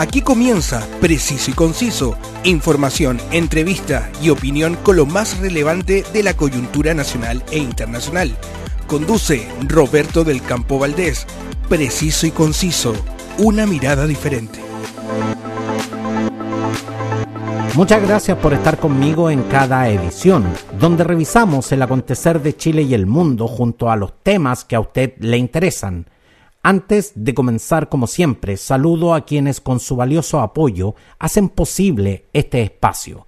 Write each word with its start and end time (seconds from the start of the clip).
Aquí 0.00 0.22
comienza 0.22 0.88
Preciso 1.02 1.50
y 1.50 1.52
Conciso, 1.54 2.16
información, 2.42 3.20
entrevista 3.32 4.10
y 4.22 4.30
opinión 4.30 4.76
con 4.76 4.96
lo 4.96 5.04
más 5.04 5.38
relevante 5.40 6.04
de 6.10 6.22
la 6.22 6.32
coyuntura 6.32 6.94
nacional 6.94 7.44
e 7.50 7.58
internacional. 7.58 8.34
Conduce 8.86 9.46
Roberto 9.68 10.24
del 10.24 10.40
Campo 10.40 10.78
Valdés. 10.78 11.26
Preciso 11.68 12.26
y 12.26 12.30
Conciso, 12.30 12.94
una 13.36 13.66
mirada 13.66 14.06
diferente. 14.06 14.58
Muchas 17.74 18.02
gracias 18.02 18.38
por 18.38 18.54
estar 18.54 18.78
conmigo 18.78 19.28
en 19.28 19.42
cada 19.42 19.86
edición, 19.90 20.46
donde 20.78 21.04
revisamos 21.04 21.72
el 21.72 21.82
acontecer 21.82 22.40
de 22.40 22.56
Chile 22.56 22.80
y 22.80 22.94
el 22.94 23.04
mundo 23.04 23.46
junto 23.46 23.90
a 23.90 23.96
los 23.96 24.14
temas 24.22 24.64
que 24.64 24.76
a 24.76 24.80
usted 24.80 25.12
le 25.18 25.36
interesan. 25.36 26.06
Antes 26.62 27.12
de 27.14 27.32
comenzar, 27.32 27.88
como 27.88 28.06
siempre, 28.06 28.58
saludo 28.58 29.14
a 29.14 29.24
quienes 29.24 29.62
con 29.62 29.80
su 29.80 29.96
valioso 29.96 30.40
apoyo 30.40 30.94
hacen 31.18 31.48
posible 31.48 32.26
este 32.34 32.62
espacio. 32.62 33.26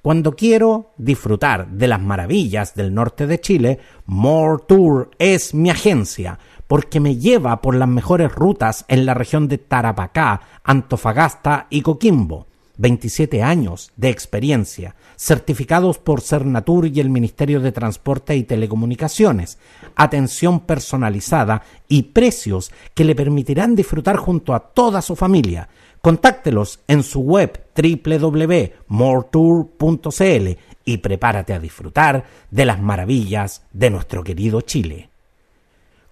Cuando 0.00 0.34
quiero 0.34 0.92
disfrutar 0.96 1.68
de 1.68 1.88
las 1.88 2.00
maravillas 2.00 2.74
del 2.74 2.94
norte 2.94 3.26
de 3.26 3.38
Chile, 3.38 3.80
More 4.06 4.62
Tour 4.66 5.10
es 5.18 5.52
mi 5.52 5.68
agencia, 5.68 6.38
porque 6.66 7.00
me 7.00 7.16
lleva 7.16 7.60
por 7.60 7.74
las 7.74 7.88
mejores 7.88 8.34
rutas 8.34 8.86
en 8.88 9.04
la 9.04 9.12
región 9.12 9.46
de 9.46 9.58
Tarapacá, 9.58 10.40
Antofagasta 10.64 11.66
y 11.68 11.82
Coquimbo 11.82 12.46
27 12.80 13.42
años 13.42 13.92
de 13.96 14.08
experiencia, 14.08 14.94
certificados 15.16 15.98
por 15.98 16.22
Cernatur 16.22 16.86
y 16.86 17.00
el 17.00 17.10
Ministerio 17.10 17.60
de 17.60 17.72
Transporte 17.72 18.34
y 18.36 18.44
Telecomunicaciones, 18.44 19.58
atención 19.96 20.60
personalizada 20.60 21.62
y 21.88 22.04
precios 22.04 22.72
que 22.94 23.04
le 23.04 23.14
permitirán 23.14 23.76
disfrutar 23.76 24.16
junto 24.16 24.54
a 24.54 24.60
toda 24.60 25.02
su 25.02 25.14
familia. 25.14 25.68
Contáctelos 26.00 26.80
en 26.88 27.02
su 27.02 27.20
web 27.20 27.66
www.moretour.cl 27.76 30.48
y 30.86 30.96
prepárate 30.96 31.52
a 31.52 31.60
disfrutar 31.60 32.24
de 32.50 32.64
las 32.64 32.80
maravillas 32.80 33.66
de 33.74 33.90
nuestro 33.90 34.24
querido 34.24 34.62
Chile. 34.62 35.09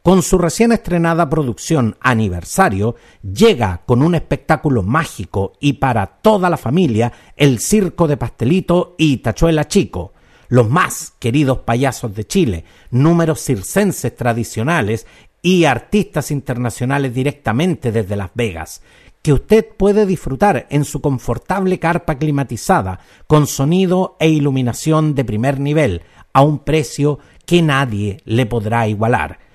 Con 0.08 0.22
su 0.22 0.38
recién 0.38 0.72
estrenada 0.72 1.28
producción 1.28 1.94
Aniversario, 2.00 2.96
llega 3.22 3.82
con 3.84 4.00
un 4.00 4.14
espectáculo 4.14 4.82
mágico 4.82 5.52
y 5.60 5.74
para 5.74 6.06
toda 6.06 6.48
la 6.48 6.56
familia 6.56 7.12
el 7.36 7.58
Circo 7.58 8.08
de 8.08 8.16
Pastelito 8.16 8.94
y 8.96 9.18
Tachuela 9.18 9.68
Chico, 9.68 10.14
los 10.48 10.70
más 10.70 11.12
queridos 11.18 11.58
payasos 11.58 12.14
de 12.14 12.26
Chile, 12.26 12.64
números 12.90 13.44
circenses 13.44 14.16
tradicionales 14.16 15.06
y 15.42 15.66
artistas 15.66 16.30
internacionales 16.30 17.12
directamente 17.12 17.92
desde 17.92 18.16
Las 18.16 18.30
Vegas, 18.32 18.80
que 19.20 19.34
usted 19.34 19.66
puede 19.76 20.06
disfrutar 20.06 20.66
en 20.70 20.86
su 20.86 21.02
confortable 21.02 21.78
carpa 21.78 22.16
climatizada, 22.16 23.00
con 23.26 23.46
sonido 23.46 24.16
e 24.20 24.30
iluminación 24.30 25.14
de 25.14 25.26
primer 25.26 25.60
nivel, 25.60 26.00
a 26.32 26.40
un 26.40 26.60
precio 26.60 27.18
que 27.44 27.60
nadie 27.60 28.22
le 28.24 28.46
podrá 28.46 28.88
igualar 28.88 29.46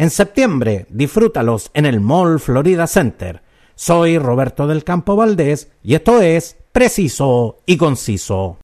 en 0.00 0.08
septiembre, 0.08 0.86
disfrútalos 0.88 1.70
en 1.74 1.84
el 1.84 2.00
Mall 2.00 2.40
Florida 2.40 2.86
Center. 2.86 3.42
Soy 3.74 4.16
Roberto 4.16 4.66
del 4.66 4.82
Campo 4.82 5.14
Valdés 5.14 5.68
y 5.82 5.94
esto 5.94 6.22
es 6.22 6.56
Preciso 6.72 7.58
y 7.66 7.76
Conciso. 7.76 8.56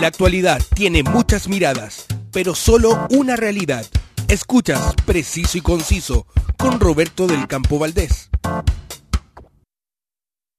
La 0.00 0.06
actualidad 0.06 0.62
tiene 0.76 1.02
muchas 1.02 1.48
miradas, 1.48 2.06
pero 2.32 2.54
solo 2.54 3.08
una 3.10 3.34
realidad. 3.34 3.84
Escuchas 4.28 4.94
Preciso 5.04 5.58
y 5.58 5.60
Conciso 5.60 6.28
con 6.56 6.78
Roberto 6.78 7.26
del 7.26 7.48
Campo 7.48 7.80
Valdés. 7.80 8.30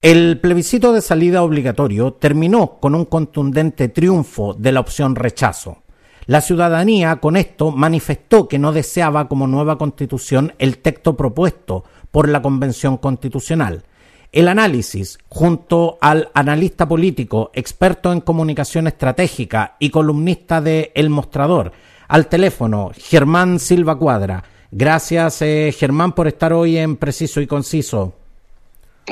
El 0.01 0.41
plebiscito 0.41 0.91
de 0.91 1.01
salida 1.01 1.41
obligatorio 1.41 2.11
terminó 2.11 2.81
con 2.81 2.93
un 2.95 3.05
contundente 3.05 3.87
triunfo 3.87 4.55
de 4.55 4.73
la 4.73 4.81
opción 4.81 5.15
rechazo. 5.15 5.84
La 6.27 6.41
ciudadanía 6.41 7.17
con 7.17 7.37
esto 7.37 7.71
manifestó 7.71 8.47
que 8.47 8.57
no 8.57 8.71
deseaba 8.71 9.27
como 9.27 9.45
nueva 9.45 9.77
constitución 9.77 10.53
el 10.57 10.79
texto 10.79 11.15
propuesto 11.15 11.83
por 12.09 12.29
la 12.29 12.41
Convención 12.41 12.97
Constitucional. 12.97 13.83
El 14.31 14.47
análisis, 14.47 15.19
junto 15.29 15.97
al 16.01 16.31
analista 16.33 16.87
político, 16.87 17.51
experto 17.53 18.11
en 18.11 18.21
comunicación 18.21 18.87
estratégica 18.87 19.75
y 19.79 19.91
columnista 19.91 20.61
de 20.61 20.91
El 20.95 21.09
Mostrador, 21.09 21.71
al 22.07 22.27
teléfono, 22.27 22.91
Germán 22.97 23.59
Silva 23.59 23.97
Cuadra. 23.97 24.43
Gracias, 24.71 25.41
eh, 25.43 25.73
Germán, 25.77 26.13
por 26.13 26.27
estar 26.27 26.53
hoy 26.53 26.77
en 26.77 26.97
Preciso 26.97 27.39
y 27.39 27.47
Conciso. 27.47 28.13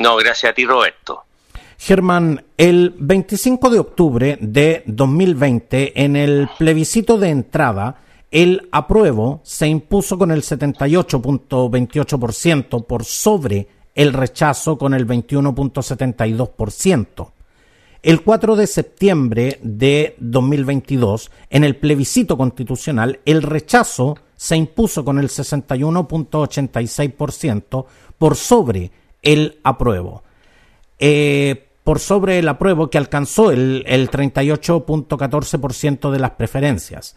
No, 0.01 0.15
gracias 0.17 0.51
a 0.51 0.55
ti, 0.55 0.65
Roberto. 0.65 1.23
Germán, 1.85 2.45
el 2.55 2.95
25 2.97 3.69
de 3.69 3.79
octubre 3.79 4.37
de 4.39 4.83
2020, 4.85 6.01
en 6.01 6.15
el 6.15 6.47
plebiscito 6.57 7.17
de 7.17 7.27
entrada, 7.27 7.99
el 8.31 8.69
apruebo 8.71 9.41
se 9.43 9.67
impuso 9.67 10.17
con 10.17 10.31
el 10.31 10.43
78.28% 10.43 12.85
por 12.85 13.03
sobre 13.03 13.67
el 13.95 14.13
rechazo 14.13 14.77
con 14.77 14.93
el 14.93 15.05
21.72%. 15.05 17.31
El 18.01 18.21
4 18.21 18.55
de 18.55 18.67
septiembre 18.67 19.59
de 19.61 20.15
2022, 20.19 21.31
en 21.49 21.65
el 21.65 21.75
plebiscito 21.75 22.37
constitucional, 22.37 23.19
el 23.25 23.41
rechazo 23.41 24.15
se 24.37 24.55
impuso 24.55 25.03
con 25.03 25.19
el 25.19 25.27
61.86% 25.27 27.85
por 28.17 28.37
sobre 28.37 28.89
el 29.21 29.59
apruebo. 29.65 30.23
Eh, 30.97 31.71
por 31.83 31.99
sobre 31.99 32.39
el 32.39 32.47
apruebo 32.47 32.89
que 32.89 32.97
alcanzó 32.97 33.51
el, 33.51 33.83
el 33.87 34.09
38.14% 34.09 36.11
de 36.11 36.19
las 36.19 36.31
preferencias. 36.31 37.15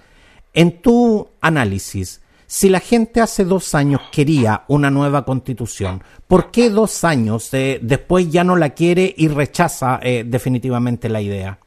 En 0.52 0.80
tu 0.80 1.28
análisis, 1.40 2.22
si 2.46 2.68
la 2.68 2.80
gente 2.80 3.20
hace 3.20 3.44
dos 3.44 3.74
años 3.74 4.00
quería 4.12 4.64
una 4.68 4.90
nueva 4.90 5.24
constitución, 5.24 6.02
¿por 6.28 6.50
qué 6.50 6.70
dos 6.70 7.04
años 7.04 7.50
después 7.50 8.30
ya 8.30 8.44
no 8.44 8.56
la 8.56 8.70
quiere 8.70 9.12
y 9.16 9.28
rechaza 9.28 9.98
eh, 10.02 10.24
definitivamente 10.24 11.08
la 11.08 11.20
idea? 11.20 11.58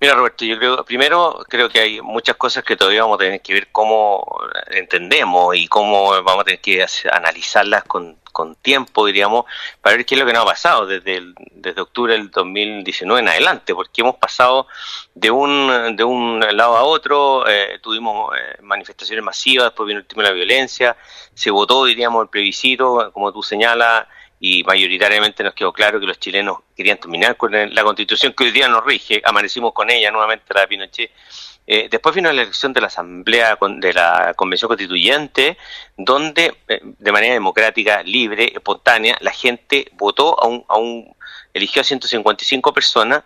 Mira, 0.00 0.14
Roberto, 0.14 0.46
yo 0.46 0.56
creo, 0.58 0.82
primero 0.84 1.44
creo 1.46 1.68
que 1.68 1.78
hay 1.78 2.00
muchas 2.00 2.36
cosas 2.36 2.64
que 2.64 2.74
todavía 2.74 3.02
vamos 3.02 3.16
a 3.16 3.24
tener 3.24 3.42
que 3.42 3.52
ver 3.52 3.68
cómo 3.70 4.24
entendemos 4.70 5.54
y 5.54 5.68
cómo 5.68 6.10
vamos 6.22 6.40
a 6.40 6.44
tener 6.44 6.60
que 6.62 6.86
analizarlas 7.12 7.84
con, 7.84 8.16
con 8.32 8.54
tiempo, 8.54 9.04
diríamos, 9.04 9.44
para 9.82 9.96
ver 9.96 10.06
qué 10.06 10.14
es 10.14 10.18
lo 10.20 10.26
que 10.26 10.32
nos 10.32 10.44
ha 10.44 10.46
pasado 10.46 10.86
desde, 10.86 11.34
desde 11.50 11.82
octubre 11.82 12.14
del 12.14 12.30
2019 12.30 13.20
en 13.20 13.28
adelante, 13.28 13.74
porque 13.74 14.00
hemos 14.00 14.16
pasado 14.16 14.66
de 15.14 15.30
un, 15.30 15.94
de 15.94 16.04
un 16.04 16.40
lado 16.40 16.78
a 16.78 16.84
otro, 16.84 17.46
eh, 17.46 17.78
tuvimos 17.82 18.34
eh, 18.34 18.56
manifestaciones 18.62 19.22
masivas, 19.22 19.66
después 19.66 19.86
vino 19.86 20.00
el 20.00 20.06
tema 20.06 20.22
la 20.22 20.30
violencia, 20.30 20.96
se 21.34 21.50
votó, 21.50 21.84
diríamos, 21.84 22.22
el 22.22 22.30
plebiscito, 22.30 23.10
como 23.12 23.34
tú 23.34 23.42
señalas, 23.42 24.06
y 24.40 24.64
mayoritariamente 24.64 25.44
nos 25.44 25.52
quedó 25.52 25.70
claro 25.72 26.00
que 26.00 26.06
los 26.06 26.18
chilenos 26.18 26.60
querían 26.74 26.98
terminar 26.98 27.36
con 27.36 27.52
la 27.52 27.82
constitución 27.84 28.32
que 28.32 28.44
hoy 28.44 28.50
día 28.50 28.68
nos 28.68 28.84
rige, 28.84 29.20
amanecimos 29.22 29.74
con 29.74 29.90
ella 29.90 30.10
nuevamente 30.10 30.52
la 30.54 30.62
de 30.62 30.68
Pinochet. 30.68 31.10
Eh, 31.66 31.88
después 31.90 32.14
vino 32.14 32.32
la 32.32 32.42
elección 32.42 32.72
de 32.72 32.80
la 32.80 32.86
Asamblea 32.86 33.58
de 33.60 33.92
la 33.92 34.32
Convención 34.34 34.68
Constituyente, 34.68 35.58
donde 35.96 36.54
eh, 36.66 36.80
de 36.82 37.12
manera 37.12 37.34
democrática, 37.34 38.02
libre, 38.02 38.50
espontánea, 38.54 39.16
la 39.20 39.30
gente 39.30 39.88
votó 39.92 40.42
a 40.42 40.48
un, 40.48 40.64
a 40.68 40.78
un 40.78 41.14
eligió 41.52 41.82
a 41.82 41.84
155 41.84 42.72
personas 42.72 43.24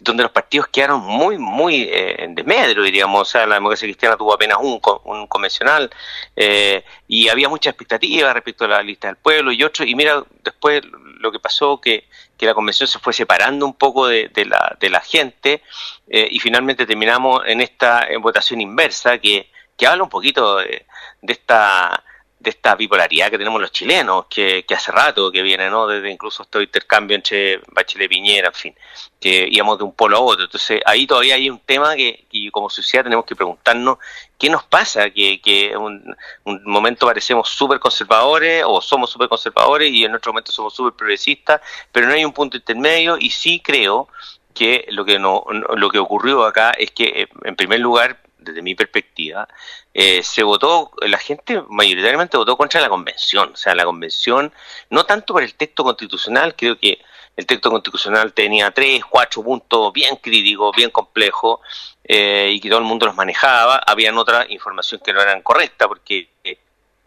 donde 0.00 0.22
los 0.22 0.32
partidos 0.32 0.68
quedaron 0.68 1.00
muy, 1.00 1.38
muy 1.38 1.88
eh, 1.90 2.26
de 2.28 2.44
medro, 2.44 2.82
diríamos. 2.82 3.20
O 3.22 3.24
sea, 3.24 3.46
la 3.46 3.56
democracia 3.56 3.86
cristiana 3.86 4.16
tuvo 4.16 4.32
apenas 4.32 4.58
un, 4.60 4.80
un 5.04 5.26
convencional 5.26 5.90
eh, 6.36 6.84
y 7.08 7.28
había 7.28 7.48
mucha 7.48 7.70
expectativa 7.70 8.32
respecto 8.32 8.64
a 8.64 8.68
la 8.68 8.82
lista 8.82 9.08
del 9.08 9.16
pueblo 9.16 9.50
y 9.50 9.62
otro. 9.64 9.84
Y 9.84 9.94
mira, 9.94 10.22
después 10.44 10.82
lo 10.84 11.32
que 11.32 11.40
pasó, 11.40 11.80
que, 11.80 12.08
que 12.36 12.46
la 12.46 12.54
convención 12.54 12.86
se 12.86 13.00
fue 13.00 13.12
separando 13.12 13.66
un 13.66 13.74
poco 13.74 14.06
de, 14.06 14.28
de, 14.28 14.44
la, 14.44 14.76
de 14.78 14.88
la 14.88 15.00
gente 15.00 15.62
eh, 16.08 16.28
y 16.30 16.38
finalmente 16.38 16.86
terminamos 16.86 17.42
en 17.46 17.60
esta 17.60 18.06
votación 18.20 18.60
inversa 18.60 19.18
que, 19.18 19.50
que 19.76 19.86
habla 19.86 20.04
un 20.04 20.10
poquito 20.10 20.58
de, 20.58 20.86
de 21.22 21.32
esta 21.32 22.04
de 22.40 22.50
esta 22.50 22.76
bipolaridad 22.76 23.30
que 23.30 23.38
tenemos 23.38 23.60
los 23.60 23.72
chilenos, 23.72 24.26
que, 24.26 24.64
que 24.64 24.74
hace 24.74 24.92
rato 24.92 25.32
que 25.32 25.42
viene, 25.42 25.68
¿no? 25.68 25.86
Desde 25.86 26.10
incluso 26.10 26.44
este 26.44 26.62
intercambio 26.62 27.16
entre 27.16 27.60
Bachelet 27.72 28.06
y 28.06 28.08
Piñera, 28.08 28.48
en 28.48 28.54
fin, 28.54 28.74
que 29.20 29.48
íbamos 29.50 29.78
de 29.78 29.84
un 29.84 29.92
polo 29.92 30.18
a 30.18 30.20
otro. 30.20 30.44
Entonces, 30.44 30.80
ahí 30.86 31.06
todavía 31.06 31.34
hay 31.34 31.50
un 31.50 31.58
tema 31.58 31.96
que, 31.96 32.26
como 32.52 32.70
sociedad 32.70 33.04
tenemos 33.04 33.24
que 33.24 33.34
preguntarnos 33.34 33.98
qué 34.38 34.48
nos 34.48 34.64
pasa, 34.64 35.10
que, 35.10 35.40
que 35.40 35.76
un, 35.76 36.14
un 36.44 36.62
momento 36.64 37.06
parecemos 37.06 37.48
súper 37.48 37.80
conservadores 37.80 38.62
o 38.66 38.80
somos 38.80 39.10
súper 39.10 39.28
conservadores 39.28 39.90
y 39.90 40.04
en 40.04 40.14
otro 40.14 40.32
momento 40.32 40.52
somos 40.52 40.74
súper 40.74 40.92
progresistas, 40.92 41.60
pero 41.90 42.06
no 42.06 42.12
hay 42.12 42.24
un 42.24 42.32
punto 42.32 42.56
intermedio 42.56 43.18
y 43.18 43.30
sí 43.30 43.60
creo 43.60 44.08
que 44.54 44.86
lo 44.90 45.04
que 45.04 45.18
no 45.18 45.44
lo 45.76 45.88
que 45.88 46.00
ocurrió 46.00 46.44
acá 46.44 46.72
es 46.72 46.90
que 46.90 47.28
en 47.44 47.54
primer 47.54 47.78
lugar 47.78 48.20
desde 48.48 48.62
mi 48.62 48.74
perspectiva, 48.74 49.48
eh, 49.94 50.22
se 50.22 50.42
votó, 50.42 50.90
la 51.02 51.18
gente 51.18 51.62
mayoritariamente 51.68 52.36
votó 52.36 52.56
contra 52.56 52.80
la 52.80 52.88
convención. 52.88 53.52
O 53.52 53.56
sea, 53.56 53.74
la 53.74 53.84
convención, 53.84 54.52
no 54.90 55.04
tanto 55.04 55.34
por 55.34 55.42
el 55.42 55.54
texto 55.54 55.84
constitucional, 55.84 56.54
creo 56.56 56.78
que 56.78 56.98
el 57.36 57.46
texto 57.46 57.70
constitucional 57.70 58.32
tenía 58.32 58.70
tres, 58.72 59.04
cuatro 59.08 59.44
puntos 59.44 59.92
bien 59.92 60.16
críticos, 60.16 60.74
bien 60.76 60.90
complejos, 60.90 61.60
eh, 62.02 62.50
y 62.52 62.60
que 62.60 62.68
todo 62.68 62.80
el 62.80 62.84
mundo 62.84 63.06
los 63.06 63.14
manejaba. 63.14 63.76
Habían 63.86 64.18
otra 64.18 64.44
información 64.48 65.00
que 65.04 65.12
no 65.12 65.20
eran 65.20 65.42
correctas, 65.42 65.86
porque 65.86 66.30
eh, 66.42 66.58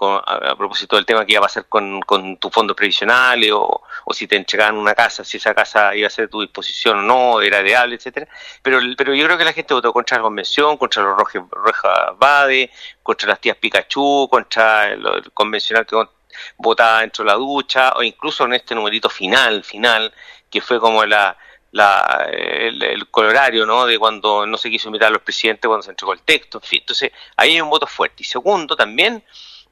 a, 0.02 0.56
propósito 0.56 0.96
del 0.96 1.06
tema 1.06 1.26
que 1.26 1.34
iba 1.34 1.40
a 1.40 1.44
pasar 1.44 1.66
con, 1.68 2.02
con 2.02 2.38
tus 2.38 2.52
fondos 2.52 2.76
previsionales 2.76 3.52
o, 3.54 3.84
si 4.12 4.28
te 4.28 4.36
entregaban 4.36 4.78
una 4.78 4.94
casa, 4.94 5.24
si 5.24 5.38
esa 5.38 5.54
casa 5.54 5.96
iba 5.96 6.08
a 6.08 6.10
ser 6.10 6.26
a 6.26 6.28
tu 6.28 6.42
disposición 6.42 7.00
o 7.00 7.02
no, 7.02 7.42
era 7.42 7.62
ideal, 7.62 7.94
etcétera. 7.94 8.28
Pero, 8.62 8.80
pero 8.98 9.14
yo 9.14 9.26
creo 9.26 9.38
que 9.38 9.46
la 9.46 9.54
gente 9.54 9.74
votó 9.74 9.94
contra 9.94 10.18
la 10.18 10.24
convención, 10.24 10.78
contra 10.78 11.04
los 11.04 11.18
Rojas 11.18 12.18
Bade, 12.18 12.72
contra 13.02 13.30
las 13.30 13.40
tías 13.40 13.58
Pikachu, 13.58 14.28
contra 14.30 14.90
el, 14.90 15.32
convencional 15.34 15.86
que 15.86 15.96
votaba 16.58 17.02
dentro 17.02 17.24
de 17.24 17.32
la 17.32 17.38
ducha, 17.38 17.94
o 17.96 18.04
incluso 18.04 18.46
en 18.46 18.54
este 18.54 18.76
numerito 18.76 19.10
final, 19.10 19.64
final, 19.64 20.14
que 20.50 20.60
fue 20.62 20.80
como 20.80 21.06
la, 21.06 21.38
la, 21.72 22.28
el, 22.32 22.84
el, 22.84 23.08
colorario 23.10 23.66
¿no? 23.66 23.86
de 23.86 23.98
cuando 23.98 24.46
no 24.46 24.58
se 24.58 24.70
quiso 24.70 24.90
invitar 24.90 25.08
a 25.08 25.12
los 25.12 25.22
presidentes 25.22 25.68
cuando 25.68 25.84
se 25.84 25.92
entregó 25.92 26.14
el 26.14 26.22
texto, 26.22 26.58
en 26.58 26.64
fin. 26.64 26.80
Entonces, 26.82 27.12
ahí 27.38 27.52
hay 27.52 27.62
un 27.62 27.70
voto 27.70 27.88
fuerte. 27.88 28.24
Y 28.24 28.26
segundo, 28.26 28.76
también 28.76 29.24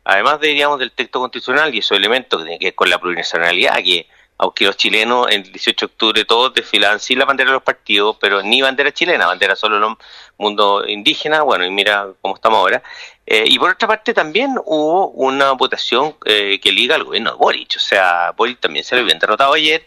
además 0.04 0.40
diríamos 0.40 0.80
del 0.80 0.92
texto 0.92 1.20
constitucional 1.20 1.74
y 1.74 1.80
esos 1.80 1.98
elementos 1.98 2.40
que 2.40 2.44
tienen 2.44 2.60
que 2.60 2.68
ver 2.68 2.76
con 2.76 2.90
la 2.90 3.00
plurinacionalidad, 3.00 3.76
que 3.78 4.08
aunque 4.40 4.66
los 4.66 4.78
chilenos 4.78 5.28
el 5.30 5.44
18 5.44 5.86
de 5.86 5.92
octubre 5.92 6.26
todos 6.26 6.54
desfilan 6.54 7.00
sin 7.00 7.20
la 7.20 7.26
bandera 7.26 7.50
de 7.50 7.56
los 7.56 7.64
partidos, 7.64 8.16
pero 8.22 8.42
ni 8.42 8.62
bandera 8.62 8.94
chilena, 8.94 9.28
bandera 9.28 9.56
solo 9.56 9.78
el 9.78 9.96
mundo 10.38 10.88
indígena, 10.88 11.42
bueno, 11.42 11.66
y 11.66 11.70
mira 11.70 12.08
cómo 12.22 12.36
estamos 12.36 12.58
ahora. 12.58 12.82
Eh, 13.26 13.44
y 13.48 13.60
por 13.60 13.72
otra 13.72 13.88
parte 13.88 14.14
también 14.14 14.56
hubo 14.66 15.10
una 15.10 15.52
votación 15.52 16.16
eh, 16.26 16.58
que 16.62 16.72
liga 16.72 16.96
al 16.96 17.04
gobierno 17.04 17.32
de 17.32 17.38
Boric, 17.38 17.76
o 17.76 17.80
sea, 17.80 18.32
Boric 18.32 18.62
también 18.62 18.86
se 18.86 18.96
lo 18.96 19.02
había 19.02 19.16
derrotado 19.16 19.54
ayer, 19.54 19.86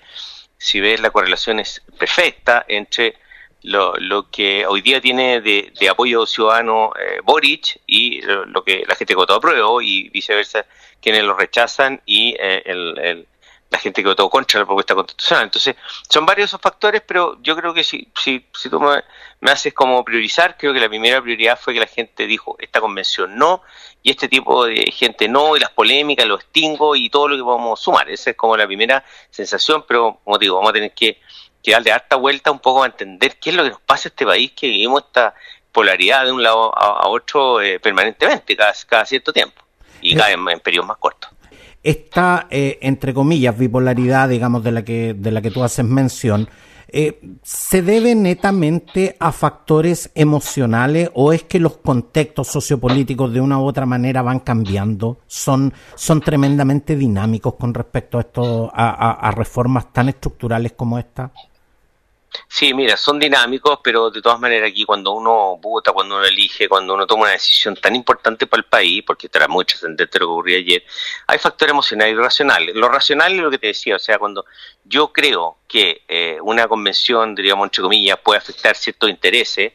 si 0.59 0.81
ves 0.81 1.00
la 1.00 1.11
correlación 1.11 1.59
es 1.59 1.82
perfecta 1.99 2.64
entre 2.69 3.17
lo, 3.62 3.94
lo 3.97 4.29
que 4.31 4.67
hoy 4.67 4.81
día 4.81 5.00
tiene 5.00 5.41
de, 5.41 5.73
apoyo 5.88 6.26
ciudadano 6.26 6.93
eh, 6.99 7.20
Boric 7.23 7.81
y 7.87 8.20
lo, 8.23 8.64
que 8.64 8.85
la 8.87 8.94
gente 8.94 9.12
que 9.12 9.17
votó 9.17 9.35
a 9.35 9.41
prueba 9.41 9.69
y 9.82 10.09
viceversa 10.09 10.67
quienes 11.00 11.25
lo 11.25 11.35
rechazan 11.35 12.00
y 12.06 12.35
eh, 12.38 12.62
el, 12.67 13.26
la 13.73 13.79
gente 13.79 14.03
que 14.03 14.09
votó 14.09 14.29
contra 14.29 14.61
la 14.61 14.67
propuesta 14.67 14.94
constitucional. 14.94 15.44
Entonces, 15.44 15.76
son 16.09 16.26
varios 16.26 16.50
esos 16.50 16.61
factores, 16.61 17.03
pero 17.06 17.38
yo 17.43 17.56
creo 17.56 17.73
que 17.73 17.82
si, 17.82 18.06
si, 18.14 18.47
si 18.55 18.69
tú 18.69 18.79
me, 18.79 19.03
haces 19.50 19.73
como 19.73 20.05
priorizar, 20.05 20.56
creo 20.59 20.75
que 20.75 20.81
la 20.81 20.91
primera 20.91 21.23
prioridad 21.23 21.59
fue 21.59 21.73
que 21.73 21.81
la 21.81 21.87
gente 21.87 22.26
dijo, 22.26 22.55
esta 22.59 22.81
convención 22.81 23.35
no, 23.37 23.62
y 24.03 24.11
este 24.11 24.29
tipo 24.29 24.67
de 24.67 24.93
gente 24.93 25.26
no, 25.26 25.56
y 25.56 25.61
las 25.61 25.70
polémicas, 25.70 26.26
los 26.26 26.41
extingo 26.41 26.94
y 26.94 27.09
todo 27.09 27.29
lo 27.29 27.37
que 27.37 27.43
podemos 27.43 27.81
sumar. 27.81 28.11
Esa 28.11 28.31
es 28.31 28.37
como 28.37 28.56
la 28.56 28.67
primera 28.67 29.03
sensación, 29.31 29.85
pero 29.88 30.20
como 30.23 30.37
digo, 30.37 30.56
vamos 30.56 30.70
a 30.70 30.75
tener 30.75 30.93
que 30.93 31.19
que 31.62 31.73
darle 31.73 31.93
harta 31.93 32.17
vuelta 32.17 32.50
un 32.50 32.59
poco 32.59 32.82
a 32.82 32.87
entender 32.87 33.37
qué 33.41 33.50
es 33.50 33.56
lo 33.56 33.62
que 33.62 33.70
nos 33.70 33.81
pasa 33.81 34.09
a 34.09 34.11
este 34.11 34.26
país, 34.26 34.53
que 34.53 34.67
vivimos 34.67 35.05
esta 35.06 35.35
polaridad 35.70 36.25
de 36.25 36.32
un 36.32 36.43
lado 36.43 36.76
a, 36.76 37.09
otro 37.09 37.61
eh, 37.61 37.81
permanentemente, 37.81 38.56
cada, 38.56 38.73
cada, 38.87 39.06
cierto 39.06 39.32
tiempo, 39.32 39.62
y 40.00 40.14
cada 40.14 40.32
en, 40.32 40.49
en 40.49 40.61
periodos 40.61 40.88
más 40.88 40.99
cortos. 40.99 41.31
Esta, 41.82 42.47
eh, 42.50 42.79
entre 42.82 43.12
comillas, 43.14 43.56
bipolaridad, 43.56 44.29
digamos, 44.29 44.62
de 44.62 44.73
la 44.73 44.85
que, 44.85 45.14
de 45.14 45.31
la 45.32 45.41
que 45.41 45.50
tú 45.50 45.64
haces 45.64 45.85
mención, 45.85 46.49
eh, 46.94 47.19
¿se 47.43 47.81
debe 47.81 48.14
netamente 48.14 49.17
a 49.19 49.32
factores 49.32 50.11
emocionales 50.14 51.11
o 51.14 51.32
es 51.32 51.44
que 51.44 51.59
los 51.59 51.79
contextos 51.79 52.49
sociopolíticos 52.49 53.32
de 53.32 53.41
una 53.41 53.59
u 53.59 53.64
otra 53.64 53.87
manera 53.87 54.20
van 54.20 54.41
cambiando? 54.41 55.20
¿Son, 55.26 55.73
son 55.94 56.20
tremendamente 56.20 56.94
dinámicos 56.94 57.55
con 57.55 57.73
respecto 57.73 58.19
a, 58.19 58.20
esto, 58.20 58.70
a 58.75 59.32
reformas 59.35 59.93
tan 59.93 60.11
estructurales 60.11 60.73
como 60.73 60.99
esta? 60.99 61.32
Sí, 62.49 62.73
mira, 62.75 62.96
son 62.96 63.19
dinámicos, 63.19 63.81
pero 63.82 64.11
de 64.11 64.23
todas 64.23 64.40
maneras 64.40 64.70
aquí 64.70 64.84
cuando 64.84 65.12
uno 65.12 65.56
vota, 65.58 65.93
cuando 65.93 66.17
uno 66.17 66.25
elige, 66.25 66.69
cuando 66.69 66.94
uno 66.94 67.06
toma 67.06 67.25
una 67.25 67.32
decisión 67.32 67.76
tan 67.76 67.94
importante 67.94 68.46
para 68.46 68.61
el 68.61 68.69
país, 68.69 69.02
porque 69.06 69.26
estará 69.26 69.49
muy 69.49 69.64
trascendente 69.64 70.19
lo 70.19 70.26
que 70.26 70.32
ocurrió 70.32 70.58
ayer, 70.58 70.84
hay 71.26 71.38
factores 71.38 71.73
emocionales 71.73 72.14
y 72.14 72.17
racionales. 72.17 72.75
Lo 72.75 72.88
racional 72.88 73.32
es 73.32 73.40
lo 73.40 73.50
que 73.50 73.58
te 73.58 73.67
decía, 73.69 73.96
o 73.96 73.99
sea, 73.99 74.19
cuando 74.19 74.44
yo 74.84 75.12
creo 75.12 75.58
que 75.69 76.02
eh, 76.08 76.38
una 76.43 76.69
convención, 76.69 77.34
diríamos 77.34 77.67
entre 77.67 77.82
comillas, 77.82 78.19
puede 78.19 78.38
afectar 78.38 78.76
ciertos 78.76 79.11
intereses, 79.11 79.73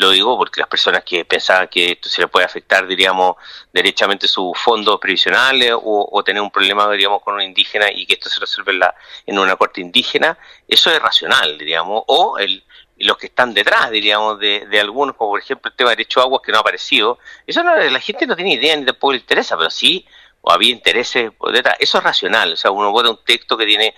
lo 0.00 0.10
digo 0.10 0.36
porque 0.38 0.60
las 0.60 0.68
personas 0.68 1.04
que 1.04 1.26
pensaban 1.26 1.68
que 1.68 1.92
esto 1.92 2.08
se 2.08 2.22
le 2.22 2.28
puede 2.28 2.46
afectar, 2.46 2.86
diríamos, 2.86 3.36
derechamente 3.70 4.26
sus 4.26 4.58
fondos 4.58 4.98
previsionales 4.98 5.74
o, 5.74 6.22
tener 6.24 6.40
un 6.40 6.50
problema, 6.50 6.90
diríamos, 6.90 7.22
con 7.22 7.34
un 7.34 7.42
indígena 7.42 7.90
y 7.92 8.06
que 8.06 8.14
esto 8.14 8.30
se 8.30 8.40
resuelve 8.40 8.72
en, 8.72 8.78
la, 8.78 8.94
en 9.26 9.38
una 9.38 9.56
corte 9.56 9.82
indígena, 9.82 10.38
eso 10.66 10.90
es 10.90 11.02
racional, 11.02 11.58
diríamos, 11.58 12.02
o 12.06 12.38
el, 12.38 12.64
los 12.96 13.18
que 13.18 13.26
están 13.26 13.52
detrás, 13.52 13.90
diríamos, 13.90 14.38
de, 14.38 14.66
algunos, 14.80 15.16
como 15.16 15.32
por 15.32 15.40
ejemplo 15.40 15.70
el 15.70 15.76
tema 15.76 15.90
de 15.90 15.96
derecho 15.96 16.20
a 16.20 16.22
aguas 16.22 16.40
que 16.42 16.50
no 16.50 16.58
ha 16.58 16.62
aparecido, 16.62 17.18
eso 17.46 17.62
no, 17.62 17.76
la 17.76 18.00
gente 18.00 18.26
no 18.26 18.36
tiene 18.36 18.54
idea 18.54 18.74
ni 18.76 18.86
tampoco 18.86 19.12
le 19.12 19.18
interesa, 19.18 19.54
pero 19.58 19.68
sí, 19.68 20.06
o 20.40 20.50
había 20.50 20.70
intereses 20.70 21.30
detrás, 21.52 21.76
eso 21.78 21.98
es 21.98 22.04
racional, 22.04 22.54
o 22.54 22.56
sea, 22.56 22.70
uno 22.70 22.90
vota 22.90 23.10
un 23.10 23.22
texto 23.22 23.58
que 23.58 23.66
tiene 23.66 23.94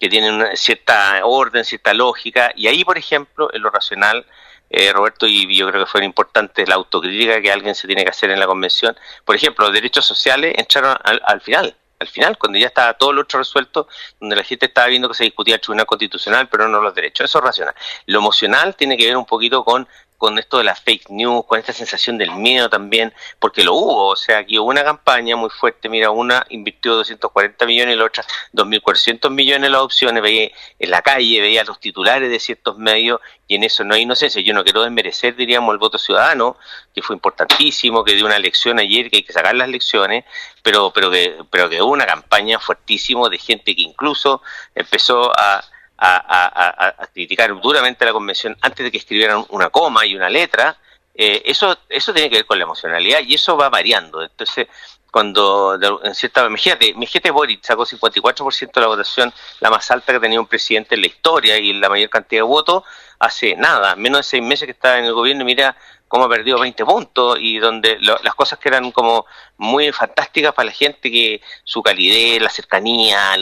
que 0.00 0.08
tiene 0.08 0.32
una 0.32 0.56
cierta 0.56 1.20
orden, 1.22 1.64
cierta 1.64 1.94
lógica, 1.94 2.52
y 2.56 2.66
ahí, 2.66 2.82
por 2.84 2.98
ejemplo, 2.98 3.48
en 3.52 3.62
lo 3.62 3.70
racional, 3.70 4.26
eh, 4.72 4.90
Roberto, 4.90 5.26
y 5.26 5.54
yo 5.54 5.68
creo 5.68 5.84
que 5.84 5.90
fue 5.90 6.02
importante 6.02 6.66
la 6.66 6.76
autocrítica 6.76 7.42
que 7.42 7.52
alguien 7.52 7.74
se 7.74 7.86
tiene 7.86 8.04
que 8.04 8.10
hacer 8.10 8.30
en 8.30 8.40
la 8.40 8.46
convención. 8.46 8.96
Por 9.24 9.36
ejemplo, 9.36 9.66
los 9.66 9.74
derechos 9.74 10.06
sociales 10.06 10.54
entraron 10.56 10.96
al, 11.04 11.40
final, 11.42 11.76
al 12.00 12.08
final, 12.08 12.38
cuando 12.38 12.58
ya 12.58 12.68
estaba 12.68 12.94
todo 12.94 13.12
lo 13.12 13.20
otro 13.20 13.38
resuelto, 13.38 13.86
donde 14.18 14.34
la 14.34 14.44
gente 14.44 14.66
estaba 14.66 14.86
viendo 14.86 15.08
que 15.08 15.14
se 15.14 15.24
discutía 15.24 15.56
el 15.56 15.60
Tribunal 15.60 15.84
Constitucional, 15.84 16.48
pero 16.48 16.68
no 16.68 16.80
los 16.80 16.94
derechos. 16.94 17.26
Eso 17.26 17.38
es 17.38 17.44
racional. 17.44 17.74
Lo 18.06 18.20
emocional 18.20 18.74
tiene 18.74 18.96
que 18.96 19.06
ver 19.06 19.16
un 19.18 19.26
poquito 19.26 19.62
con 19.62 19.86
con 20.22 20.38
esto 20.38 20.58
de 20.58 20.62
las 20.62 20.80
fake 20.80 21.10
news, 21.10 21.44
con 21.46 21.58
esta 21.58 21.72
sensación 21.72 22.16
del 22.16 22.30
miedo 22.30 22.70
también, 22.70 23.12
porque 23.40 23.64
lo 23.64 23.74
hubo, 23.74 24.06
o 24.06 24.14
sea, 24.14 24.38
aquí 24.38 24.56
hubo 24.56 24.68
una 24.68 24.84
campaña 24.84 25.34
muy 25.34 25.50
fuerte, 25.50 25.88
mira, 25.88 26.12
una 26.12 26.46
invirtió 26.50 26.94
240 26.94 27.66
millones 27.66 27.96
y 27.96 27.98
la 27.98 28.04
otra 28.04 28.24
2.400 28.52 29.30
millones 29.30 29.66
en 29.66 29.72
las 29.72 29.80
opciones, 29.80 30.22
veía 30.22 30.52
en 30.78 30.90
la 30.92 31.02
calle, 31.02 31.40
veía 31.40 31.64
los 31.64 31.80
titulares 31.80 32.30
de 32.30 32.38
ciertos 32.38 32.78
medios 32.78 33.20
y 33.48 33.56
en 33.56 33.64
eso 33.64 33.82
no 33.82 33.96
hay 33.96 34.02
inocencia. 34.02 34.40
Yo 34.40 34.54
no 34.54 34.62
quiero 34.62 34.84
desmerecer, 34.84 35.34
diríamos, 35.34 35.72
el 35.72 35.78
voto 35.78 35.98
ciudadano, 35.98 36.56
que 36.94 37.02
fue 37.02 37.16
importantísimo, 37.16 38.04
que 38.04 38.14
dio 38.14 38.24
una 38.24 38.36
elección 38.36 38.78
ayer, 38.78 39.10
que 39.10 39.16
hay 39.16 39.22
que 39.24 39.32
sacar 39.32 39.56
las 39.56 39.68
lecciones, 39.70 40.24
pero, 40.62 40.92
pero, 40.92 41.10
que, 41.10 41.36
pero 41.50 41.68
que 41.68 41.82
hubo 41.82 41.90
una 41.90 42.06
campaña 42.06 42.60
fuertísimo 42.60 43.28
de 43.28 43.38
gente 43.38 43.74
que 43.74 43.82
incluso 43.82 44.40
empezó 44.76 45.32
a 45.36 45.64
a, 46.02 47.08
criticar 47.12 47.60
duramente 47.60 48.04
la 48.04 48.12
convención 48.12 48.56
antes 48.60 48.84
de 48.84 48.90
que 48.90 48.98
escribieran 48.98 49.44
una 49.50 49.70
coma 49.70 50.04
y 50.04 50.14
una 50.14 50.28
letra, 50.28 50.76
eh, 51.14 51.42
eso, 51.44 51.78
eso 51.88 52.12
tiene 52.12 52.30
que 52.30 52.36
ver 52.36 52.46
con 52.46 52.58
la 52.58 52.64
emocionalidad 52.64 53.20
y 53.20 53.34
eso 53.34 53.56
va 53.56 53.68
variando. 53.68 54.22
Entonces, 54.22 54.66
cuando 55.10 55.78
en 56.02 56.14
cierta 56.14 56.46
imagínate, 56.46 56.94
gente 57.06 57.30
Boric 57.30 57.62
sacó 57.62 57.84
54% 57.84 58.72
de 58.72 58.80
la 58.80 58.86
votación, 58.86 59.32
la 59.60 59.70
más 59.70 59.90
alta 59.90 60.14
que 60.14 60.20
tenía 60.20 60.40
un 60.40 60.46
presidente 60.46 60.94
en 60.94 61.02
la 61.02 61.06
historia 61.06 61.58
y 61.58 61.74
la 61.74 61.90
mayor 61.90 62.08
cantidad 62.08 62.40
de 62.40 62.46
votos, 62.46 62.84
hace 63.18 63.54
nada, 63.54 63.94
menos 63.94 64.20
de 64.20 64.22
seis 64.24 64.42
meses 64.42 64.64
que 64.64 64.72
estaba 64.72 64.98
en 64.98 65.04
el 65.04 65.12
gobierno 65.12 65.42
y 65.42 65.46
mira 65.46 65.76
cómo 66.12 66.26
ha 66.26 66.28
perdido 66.28 66.60
20 66.60 66.84
puntos 66.84 67.38
y 67.40 67.58
donde 67.58 67.96
las 67.98 68.34
cosas 68.34 68.58
que 68.58 68.68
eran 68.68 68.92
como 68.92 69.24
muy 69.56 69.92
fantásticas 69.92 70.52
para 70.52 70.66
la 70.66 70.72
gente, 70.72 71.10
que 71.10 71.40
su 71.64 71.82
calidez, 71.82 72.42
la 72.42 72.50
cercanía, 72.50 73.32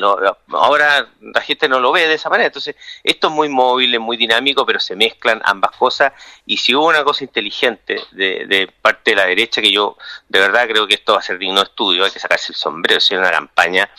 ahora 0.52 1.08
la 1.20 1.40
gente 1.40 1.68
no 1.68 1.80
lo 1.80 1.90
ve 1.90 2.06
de 2.06 2.14
esa 2.14 2.30
manera. 2.30 2.46
Entonces, 2.46 2.76
esto 3.02 3.26
es 3.26 3.32
muy 3.32 3.48
móvil, 3.48 3.92
es 3.92 4.00
muy 4.00 4.16
dinámico, 4.16 4.64
pero 4.64 4.78
se 4.78 4.94
mezclan 4.94 5.42
ambas 5.44 5.72
cosas 5.72 6.12
y 6.46 6.58
si 6.58 6.72
hubo 6.72 6.86
una 6.86 7.02
cosa 7.02 7.24
inteligente 7.24 8.04
de, 8.12 8.46
de 8.46 8.68
parte 8.80 9.10
de 9.10 9.16
la 9.16 9.26
derecha, 9.26 9.60
que 9.60 9.72
yo 9.72 9.96
de 10.28 10.38
verdad 10.38 10.68
creo 10.68 10.86
que 10.86 10.94
esto 10.94 11.14
va 11.14 11.18
a 11.18 11.22
ser 11.22 11.38
digno 11.38 11.56
de 11.56 11.64
estudio, 11.64 12.04
hay 12.04 12.12
que 12.12 12.20
sacarse 12.20 12.52
el 12.52 12.56
sombrero, 12.56 12.98
es 12.98 13.10
una 13.10 13.32
campaña 13.32 13.90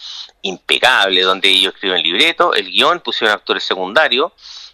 impecable 0.43 1.23
donde 1.23 1.49
ellos 1.49 1.73
escriben 1.73 2.01
libreto, 2.01 2.53
el 2.53 2.67
guion, 2.71 3.01
pusieron 3.01 3.35
actores 3.35 3.65
secundarios, 3.65 4.31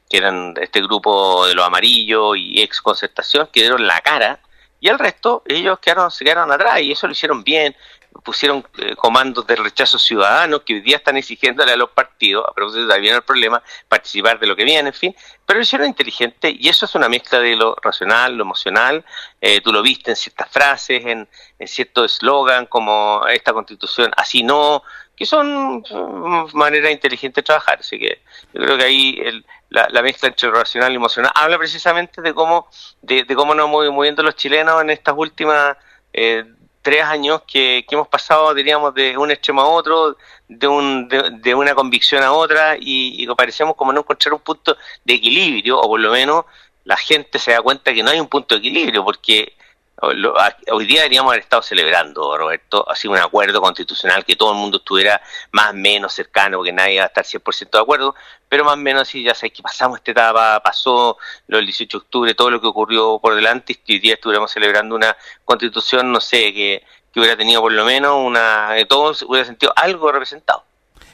que 0.09 0.17
eran 0.17 0.53
este 0.59 0.81
grupo 0.81 1.45
de 1.47 1.55
los 1.55 1.65
amarillos 1.65 2.37
y 2.37 2.61
ex 2.61 2.81
concertación, 2.81 3.49
que 3.51 3.61
dieron 3.61 3.85
la 3.85 4.01
cara, 4.01 4.39
y 4.79 4.89
el 4.89 4.99
resto, 4.99 5.43
ellos 5.45 5.79
quedaron, 5.79 6.11
se 6.11 6.23
quedaron 6.23 6.51
atrás, 6.51 6.81
y 6.81 6.91
eso 6.91 7.07
lo 7.07 7.13
hicieron 7.13 7.43
bien, 7.43 7.75
pusieron 8.23 8.65
eh, 8.77 8.95
comandos 8.95 9.45
de 9.47 9.55
rechazo 9.55 9.97
ciudadano 9.99 10.63
que 10.63 10.75
hoy 10.75 10.81
día 10.81 10.97
están 10.97 11.17
exigiéndole 11.17 11.71
a 11.71 11.75
los 11.75 11.89
partidos, 11.91 12.45
a 12.47 12.53
propósito 12.53 12.87
de 12.87 13.09
el 13.09 13.21
problema, 13.21 13.61
participar 13.87 14.39
de 14.39 14.47
lo 14.47 14.55
que 14.55 14.63
viene, 14.63 14.89
en 14.89 14.93
fin, 14.93 15.15
pero 15.45 15.57
lo 15.57 15.63
hicieron 15.63 15.87
inteligente 15.87 16.55
y 16.57 16.67
eso 16.67 16.85
es 16.85 16.95
una 16.95 17.09
mezcla 17.09 17.39
de 17.39 17.55
lo 17.55 17.75
racional, 17.81 18.35
lo 18.35 18.43
emocional, 18.43 19.03
eh, 19.41 19.61
tú 19.61 19.71
lo 19.71 19.81
viste 19.81 20.11
en 20.11 20.15
ciertas 20.15 20.49
frases, 20.49 21.05
en, 21.05 21.27
en 21.59 21.67
cierto 21.67 22.05
eslogan 22.05 22.65
como 22.65 23.25
esta 23.27 23.53
constitución, 23.53 24.11
así 24.17 24.43
no, 24.43 24.83
que 25.17 25.25
son 25.25 25.79
mm, 25.79 26.50
maneras 26.53 26.91
inteligentes 26.91 27.43
de 27.43 27.45
trabajar. 27.47 27.79
Así 27.79 28.00
que 28.00 28.21
yo 28.53 28.62
creo 28.62 28.77
que 28.77 28.83
ahí 28.83 29.43
la, 29.69 30.01
mezcla 30.01 30.29
entre 30.29 30.51
racional 30.51 30.93
y 30.93 30.95
emocional 30.95 31.31
habla 31.36 31.57
precisamente 31.57 32.21
de 32.21 32.33
cómo, 32.33 32.69
de, 33.01 33.25
cómo 33.36 33.55
nos 33.55 33.65
hemos 33.65 33.91
moviendo 33.91 34.21
los 34.21 34.36
chilenos 34.36 34.81
en 34.81 34.91
estas 34.91 35.15
últimas 35.17 35.75
eh, 36.13 36.45
tres 36.83 37.03
años 37.03 37.41
que, 37.47 37.83
hemos 37.89 38.07
pasado, 38.07 38.53
diríamos, 38.53 38.93
de 38.93 39.17
un 39.17 39.31
extremo 39.31 39.62
a 39.62 39.67
otro, 39.67 40.15
de, 40.47 40.67
un, 40.67 41.09
de, 41.09 41.55
una 41.55 41.74
convicción 41.74 42.24
a 42.24 42.31
otra, 42.31 42.77
y, 42.79 43.21
y 43.21 43.27
parecemos 43.36 43.75
como 43.75 43.91
no 43.91 44.01
encontrar 44.01 44.33
un 44.33 44.39
punto 44.39 44.77
de 45.03 45.15
equilibrio, 45.15 45.79
o 45.79 45.88
por 45.89 46.00
lo 46.00 46.12
menos 46.12 46.45
la 46.86 46.95
gente 46.95 47.39
se 47.39 47.51
da 47.51 47.62
cuenta 47.62 47.93
que 47.93 48.03
no 48.03 48.12
hay 48.12 48.21
un 48.21 48.27
punto 48.27 48.55
de 48.55 48.59
equilibrio, 48.59 49.03
porque 49.03 49.57
hoy 50.00 50.86
día 50.86 51.01
deberíamos 51.01 51.32
haber 51.32 51.42
estado 51.44 51.62
celebrando, 51.62 52.38
Roberto, 52.38 52.88
así 52.89 53.08
un 53.08 53.18
acuerdo 53.18 53.60
constitucional 53.62 54.24
que 54.25 54.36
todo 54.36 54.51
el 54.51 54.58
mundo 54.58 54.77
estuviera 54.77 55.22
más 55.51 55.72
o 55.72 55.74
menos 55.74 56.13
cercano, 56.13 56.62
que 56.62 56.72
nadie 56.72 57.00
va 57.00 57.06
a 57.06 57.08
estar 57.08 57.25
100% 57.25 57.72
de 57.72 57.80
acuerdo, 57.80 58.16
pero 58.48 58.63
más 58.63 58.75
o 58.75 58.77
menos 58.77 59.04
así 59.04 59.24
ya 59.24 59.34
sabes 59.34 59.54
que 59.54 59.63
pasamos 59.63 59.98
esta 59.98 60.12
etapa, 60.12 60.60
pasó 60.62 61.18
lo 61.48 61.58
del 61.58 61.66
18 61.66 61.98
de 61.98 62.04
octubre, 62.04 62.34
todo 62.36 62.51
lo 62.51 62.62
que 62.62 62.68
ocurrió 62.68 63.20
por 63.20 63.34
delante, 63.34 63.80
y 63.86 63.94
hoy 63.94 64.00
día 64.00 64.13
estuviéramos 64.13 64.51
celebrando 64.51 64.96
una 64.96 65.18
constitución, 65.44 66.12
no 66.12 66.22
sé, 66.22 66.54
que, 66.54 66.84
que 67.12 67.20
hubiera 67.20 67.36
tenido 67.36 67.62
por 67.62 67.72
lo 67.72 67.84
menos 67.84 68.18
una, 68.24 68.74
de 68.74 68.86
todos 68.86 69.24
hubiera 69.24 69.46
sentido 69.46 69.74
algo 69.75 70.12
representado. 70.12 70.66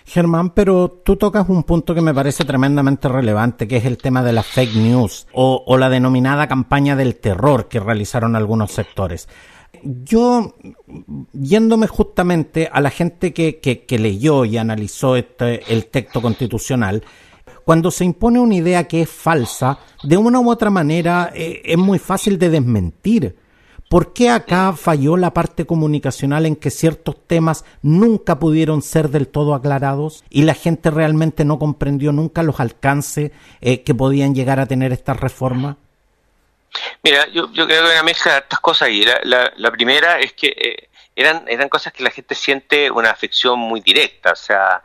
Germán, 0.06 0.52
pero 0.52 1.02
tú 1.04 1.16
tocas 1.16 1.48
un 1.50 1.64
punto 1.64 1.96
que 1.96 2.02
me 2.02 2.14
parece 2.14 2.44
tremendamente 2.44 3.08
relevante, 3.08 3.68
que 3.68 3.78
es 3.78 3.86
el 3.86 3.98
tema 3.98 4.24
de 4.24 4.34
la 4.34 4.44
fake 4.44 4.76
news 4.76 5.28
o, 5.34 5.78
la 5.78 5.90
denominada 5.90 6.48
campaña 6.48 6.96
del 6.96 7.16
terror 7.16 7.68
que 7.68 7.80
realizaron 7.80 8.36
algunos 8.36 8.72
sectores. 8.72 9.28
Yo, 9.84 10.56
yéndome 11.34 11.88
justamente 11.88 12.70
a 12.72 12.80
la 12.80 12.90
gente 12.90 13.34
que, 13.34 13.60
que, 13.60 14.00
leyó 14.00 14.46
y 14.46 14.58
analizó 14.58 15.16
este, 15.16 15.74
el 15.74 15.88
texto 15.88 16.22
constitucional, 16.22 17.04
cuando 17.66 17.92
se 17.92 18.06
impone 18.06 18.40
una 18.40 18.56
idea 18.56 18.88
que 18.88 19.02
es 19.02 19.10
falsa, 19.10 19.80
de 20.04 20.18
una 20.18 20.40
u 20.40 20.50
otra 20.50 20.70
manera 20.70 21.32
eh, 21.34 21.62
es 21.64 21.78
muy 21.78 21.98
fácil 22.00 22.38
de 22.38 22.50
desmentir. 22.50 23.43
¿Por 23.94 24.12
qué 24.12 24.32
acá 24.32 24.74
falló 24.74 25.18
la 25.18 25.36
parte 25.36 25.68
comunicacional 25.68 26.48
en 26.48 26.56
que 26.56 26.72
ciertos 26.72 27.16
temas 27.28 27.64
nunca 27.84 28.40
pudieron 28.40 28.82
ser 28.82 29.10
del 29.10 29.28
todo 29.28 29.54
aclarados 29.54 30.24
y 30.32 30.44
la 30.44 30.56
gente 30.56 30.90
realmente 30.90 31.46
no 31.46 31.60
comprendió 31.60 32.12
nunca 32.12 32.42
los 32.42 32.60
alcances 32.60 33.32
eh, 33.62 33.84
que 33.84 33.94
podían 33.94 34.34
llegar 34.34 34.60
a 34.60 34.66
tener 34.66 34.92
estas 34.94 35.20
reformas? 35.20 35.76
Mira, 37.04 37.28
yo, 37.28 37.52
creo 37.52 37.68
que 37.68 37.76
hay 37.76 37.92
una 37.92 38.02
mezcla 38.02 38.32
de 38.32 38.40
estas 38.40 38.60
cosas 38.62 38.90
y 38.90 39.06
la, 39.06 39.72
primera 39.72 40.20
es 40.20 40.34
que 40.34 40.48
eh, 40.48 40.90
eran, 41.16 41.46
eran 41.48 41.70
cosas 41.70 41.94
que 41.94 42.02
la 42.02 42.10
gente 42.10 42.34
siente 42.34 42.90
una 42.90 43.12
afección 43.12 43.60
muy 43.60 43.82
directa, 43.82 44.32
o 44.32 44.36
sea, 44.36 44.82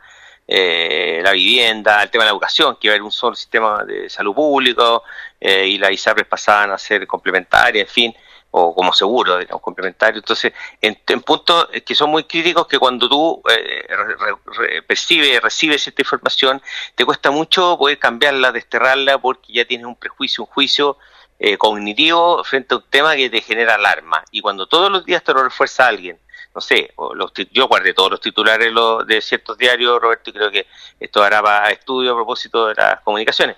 eh, 0.47 1.21
la 1.23 1.31
vivienda, 1.31 2.03
el 2.03 2.11
tema 2.11 2.25
de 2.25 2.27
la 2.27 2.33
educación, 2.33 2.77
que 2.79 2.85
iba 2.87 2.93
a 2.93 2.95
haber 2.95 3.03
un 3.03 3.11
solo 3.11 3.35
sistema 3.35 3.83
de 3.85 4.07
salud 4.07 4.35
público 4.35 5.03
y 5.41 5.79
las 5.79 5.91
ISAPRES 5.91 6.27
pasaban 6.27 6.69
a 6.69 6.77
ser 6.77 7.07
complementarias, 7.07 7.87
en 7.87 7.91
fin 7.91 8.15
o 8.51 8.73
como 8.73 8.93
seguro, 8.93 9.37
digamos, 9.37 9.61
complementario. 9.61 10.19
Entonces, 10.19 10.53
en, 10.81 10.95
puntos 11.21 11.67
que 11.85 11.95
son 11.95 12.09
muy 12.09 12.23
críticos 12.23 12.67
que 12.67 12.79
cuando 12.79 13.07
tú 13.07 13.41
eh, 13.49 14.81
percibes, 14.87 15.41
recibes 15.41 15.87
esta 15.87 16.01
información, 16.01 16.61
te 16.95 17.05
cuesta 17.05 17.31
mucho 17.31 17.77
poder 17.77 17.99
cambiarla, 17.99 18.51
desterrarla, 18.51 19.19
porque 19.19 19.53
ya 19.53 19.65
tienes 19.65 19.85
un 19.85 19.95
prejuicio, 19.95 20.43
un 20.43 20.49
juicio 20.49 20.97
eh, 21.37 21.57
cognitivo 21.57 22.43
frente 22.43 22.73
a 22.73 22.77
un 22.77 22.83
tema 22.89 23.15
que 23.15 23.29
te 23.29 23.41
genera 23.41 23.75
alarma. 23.75 24.23
Y 24.31 24.41
cuando 24.41 24.67
todos 24.67 24.91
los 24.91 25.05
días 25.05 25.23
te 25.23 25.33
lo 25.33 25.43
refuerza 25.43 25.87
alguien, 25.87 26.19
no 26.53 26.61
sé, 26.61 26.93
los, 27.13 27.31
yo 27.51 27.67
guardé 27.67 27.93
todos 27.93 28.11
los 28.11 28.21
titulares 28.21 28.73
de 29.05 29.21
ciertos 29.21 29.57
diarios, 29.57 30.01
Roberto, 30.01 30.31
y 30.31 30.33
creo 30.33 30.49
que 30.51 30.65
esto 30.99 31.23
hará 31.23 31.41
para 31.43 31.69
estudio 31.69 32.13
a 32.13 32.15
propósito 32.15 32.67
de 32.67 32.75
las 32.75 33.01
comunicaciones, 33.01 33.55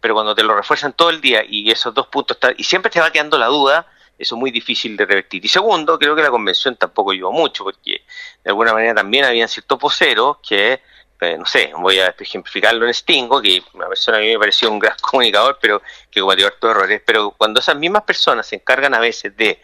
pero 0.00 0.14
cuando 0.14 0.34
te 0.34 0.42
lo 0.42 0.56
refuerzan 0.56 0.92
todo 0.92 1.10
el 1.10 1.20
día 1.20 1.44
y 1.48 1.70
esos 1.70 1.94
dos 1.94 2.08
puntos, 2.08 2.36
están, 2.36 2.54
y 2.58 2.64
siempre 2.64 2.90
te 2.90 3.00
va 3.00 3.12
quedando 3.12 3.38
la 3.38 3.46
duda, 3.46 3.86
eso 4.22 4.36
es 4.36 4.38
muy 4.38 4.50
difícil 4.50 4.96
de 4.96 5.04
revertir. 5.04 5.44
Y 5.44 5.48
segundo, 5.48 5.98
creo 5.98 6.14
que 6.14 6.22
la 6.22 6.30
convención 6.30 6.76
tampoco 6.76 7.10
ayudó 7.10 7.32
mucho, 7.32 7.64
porque 7.64 8.02
de 8.42 8.50
alguna 8.50 8.72
manera 8.72 8.94
también 8.94 9.24
habían 9.24 9.48
ciertos 9.48 9.78
poseros 9.78 10.38
que, 10.46 10.80
eh, 11.20 11.36
no 11.36 11.44
sé, 11.44 11.72
voy 11.76 11.98
a 11.98 12.14
ejemplificarlo 12.18 12.86
en 12.86 12.94
Stingo, 12.94 13.42
que 13.42 13.62
una 13.74 13.88
persona 13.88 14.18
a 14.18 14.20
mí 14.20 14.28
me 14.28 14.38
pareció 14.38 14.70
un 14.70 14.78
gran 14.78 14.96
comunicador, 15.02 15.58
pero 15.60 15.82
que 16.10 16.20
cometió 16.20 16.46
hartos 16.46 16.70
errores, 16.70 17.02
pero 17.04 17.32
cuando 17.32 17.60
esas 17.60 17.76
mismas 17.76 18.04
personas 18.04 18.46
se 18.46 18.56
encargan 18.56 18.94
a 18.94 19.00
veces 19.00 19.36
de 19.36 19.60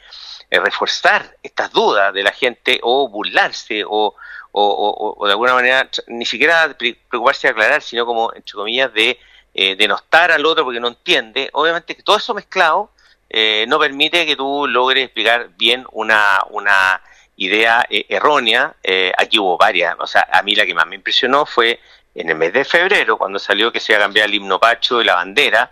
eh, 0.50 0.60
reforzar 0.60 1.36
estas 1.42 1.72
dudas 1.72 2.12
de 2.12 2.22
la 2.22 2.32
gente 2.32 2.80
o 2.82 3.08
burlarse 3.08 3.84
o, 3.86 4.14
o, 4.50 5.26
de 5.26 5.32
alguna 5.32 5.54
manera 5.54 5.88
ni 6.08 6.26
siquiera 6.26 6.76
preocuparse 6.76 7.46
de 7.46 7.52
aclarar, 7.52 7.82
sino 7.82 8.04
como, 8.06 8.32
entre 8.34 8.54
comillas, 8.54 8.92
de 8.92 9.20
eh, 9.54 9.76
denostar 9.76 10.32
al 10.32 10.44
otro 10.44 10.64
porque 10.64 10.80
no 10.80 10.88
entiende, 10.88 11.48
obviamente 11.52 11.94
que 11.94 12.02
todo 12.02 12.16
eso 12.16 12.34
mezclado 12.34 12.90
eh, 13.30 13.66
no 13.68 13.78
permite 13.78 14.24
que 14.26 14.36
tú 14.36 14.66
logres 14.66 15.04
explicar 15.04 15.50
bien 15.56 15.86
una, 15.92 16.38
una 16.50 17.00
idea 17.36 17.84
eh, 17.88 18.06
errónea. 18.08 18.74
Eh, 18.82 19.12
aquí 19.16 19.38
hubo 19.38 19.56
varias. 19.56 19.96
O 19.98 20.06
sea, 20.06 20.28
a 20.32 20.42
mí 20.42 20.54
la 20.54 20.66
que 20.66 20.74
más 20.74 20.86
me 20.86 20.96
impresionó 20.96 21.46
fue 21.46 21.80
en 22.14 22.30
el 22.30 22.36
mes 22.36 22.52
de 22.52 22.64
febrero, 22.64 23.16
cuando 23.16 23.38
salió 23.38 23.70
que 23.70 23.80
se 23.80 23.92
iba 23.92 24.00
a 24.00 24.04
cambiar 24.04 24.26
el 24.26 24.34
himno 24.34 24.58
pacho 24.58 25.00
y 25.00 25.04
la 25.04 25.14
bandera. 25.14 25.70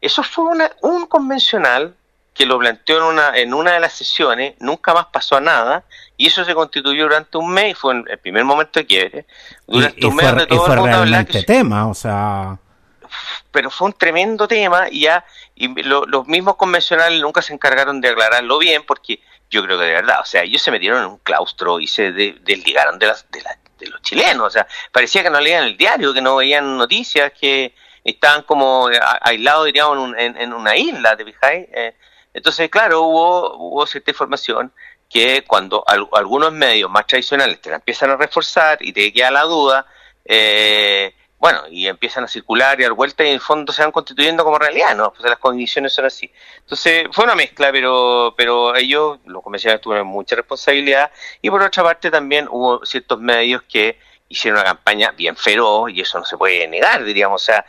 Eso 0.00 0.22
fue 0.22 0.44
un 0.82 1.06
convencional 1.06 1.94
que 2.32 2.46
lo 2.46 2.58
planteó 2.58 2.98
en 2.98 3.04
una, 3.04 3.36
en 3.36 3.54
una 3.54 3.74
de 3.74 3.80
las 3.80 3.92
sesiones, 3.92 4.54
nunca 4.58 4.92
más 4.92 5.06
pasó 5.06 5.36
a 5.36 5.40
nada, 5.40 5.84
y 6.16 6.26
eso 6.26 6.44
se 6.44 6.52
constituyó 6.52 7.04
durante 7.04 7.38
un 7.38 7.48
mes, 7.48 7.70
y 7.70 7.74
fue 7.74 7.94
el 7.94 8.18
primer 8.18 8.44
momento 8.44 8.80
de 8.80 8.86
quiebre. 8.86 9.26
Durante 9.68 10.04
un 10.04 10.16
mes 10.16 10.34
de 10.34 10.46
todo 10.46 10.72
el 10.72 10.80
mundo 10.80 11.42
tema, 11.46 11.86
o 11.86 11.94
sea 11.94 12.58
pero 13.50 13.70
fue 13.70 13.86
un 13.86 13.92
tremendo 13.92 14.48
tema 14.48 14.86
y 14.90 15.02
ya 15.02 15.24
y 15.54 15.68
los 15.82 16.26
mismos 16.26 16.56
convencionales 16.56 17.20
nunca 17.20 17.42
se 17.42 17.54
encargaron 17.54 18.00
de 18.00 18.08
aclararlo 18.08 18.58
bien 18.58 18.84
porque 18.86 19.20
yo 19.50 19.62
creo 19.64 19.78
que 19.78 19.84
de 19.84 19.92
verdad, 19.92 20.20
o 20.20 20.24
sea, 20.24 20.42
ellos 20.42 20.62
se 20.62 20.70
metieron 20.70 21.00
en 21.02 21.06
un 21.06 21.18
claustro 21.18 21.78
y 21.80 21.86
se 21.86 22.12
desligaron 22.12 22.98
de, 22.98 23.06
las, 23.06 23.30
de, 23.30 23.42
de 23.78 23.86
los 23.86 24.02
chilenos, 24.02 24.48
o 24.48 24.50
sea, 24.50 24.66
parecía 24.90 25.22
que 25.22 25.30
no 25.30 25.40
leían 25.40 25.64
el 25.64 25.76
diario, 25.76 26.12
que 26.12 26.20
no 26.20 26.36
veían 26.36 26.76
noticias, 26.76 27.32
que 27.38 27.74
estaban 28.02 28.42
como 28.42 28.88
aislados, 29.20 29.66
diríamos, 29.66 30.14
en, 30.16 30.52
una 30.52 30.76
isla, 30.76 31.16
¿te 31.16 31.24
fijáis? 31.24 31.66
Eh, 31.72 31.94
entonces, 32.34 32.68
claro, 32.68 33.02
hubo, 33.02 33.56
hubo 33.56 33.86
cierta 33.86 34.10
información 34.10 34.72
que 35.08 35.44
cuando 35.44 35.84
algunos 36.12 36.52
medios 36.52 36.90
más 36.90 37.06
tradicionales 37.06 37.60
te 37.60 37.70
la 37.70 37.76
empiezan 37.76 38.10
a 38.10 38.16
reforzar 38.16 38.78
y 38.80 38.92
te 38.92 39.12
queda 39.12 39.30
la 39.30 39.42
duda, 39.42 39.86
eh, 40.24 41.14
bueno, 41.44 41.60
y 41.68 41.88
empiezan 41.88 42.24
a 42.24 42.26
circular 42.26 42.80
y 42.80 42.84
a 42.84 42.86
dar 42.86 42.94
vuelta 42.94 43.22
y 43.22 43.26
en 43.26 43.34
el 43.34 43.40
fondo 43.40 43.70
se 43.70 43.82
van 43.82 43.92
constituyendo 43.92 44.44
como 44.44 44.58
realidad, 44.58 44.96
¿no? 44.96 45.12
Pues 45.12 45.28
las 45.28 45.38
condiciones 45.38 45.92
son 45.92 46.06
así. 46.06 46.32
Entonces, 46.60 47.06
fue 47.12 47.24
una 47.24 47.34
mezcla, 47.34 47.70
pero, 47.70 48.32
pero 48.34 48.74
ellos, 48.74 49.18
los 49.26 49.42
convencionales, 49.42 49.82
tuvieron 49.82 50.06
mucha 50.06 50.36
responsabilidad 50.36 51.10
y 51.42 51.50
por 51.50 51.60
otra 51.60 51.82
parte 51.82 52.10
también 52.10 52.48
hubo 52.50 52.86
ciertos 52.86 53.20
medios 53.20 53.62
que 53.64 53.98
hicieron 54.26 54.58
una 54.58 54.70
campaña 54.70 55.10
bien 55.10 55.36
feroz 55.36 55.90
y 55.90 56.00
eso 56.00 56.18
no 56.18 56.24
se 56.24 56.38
puede 56.38 56.66
negar, 56.66 57.04
diríamos. 57.04 57.42
O 57.42 57.44
sea, 57.44 57.66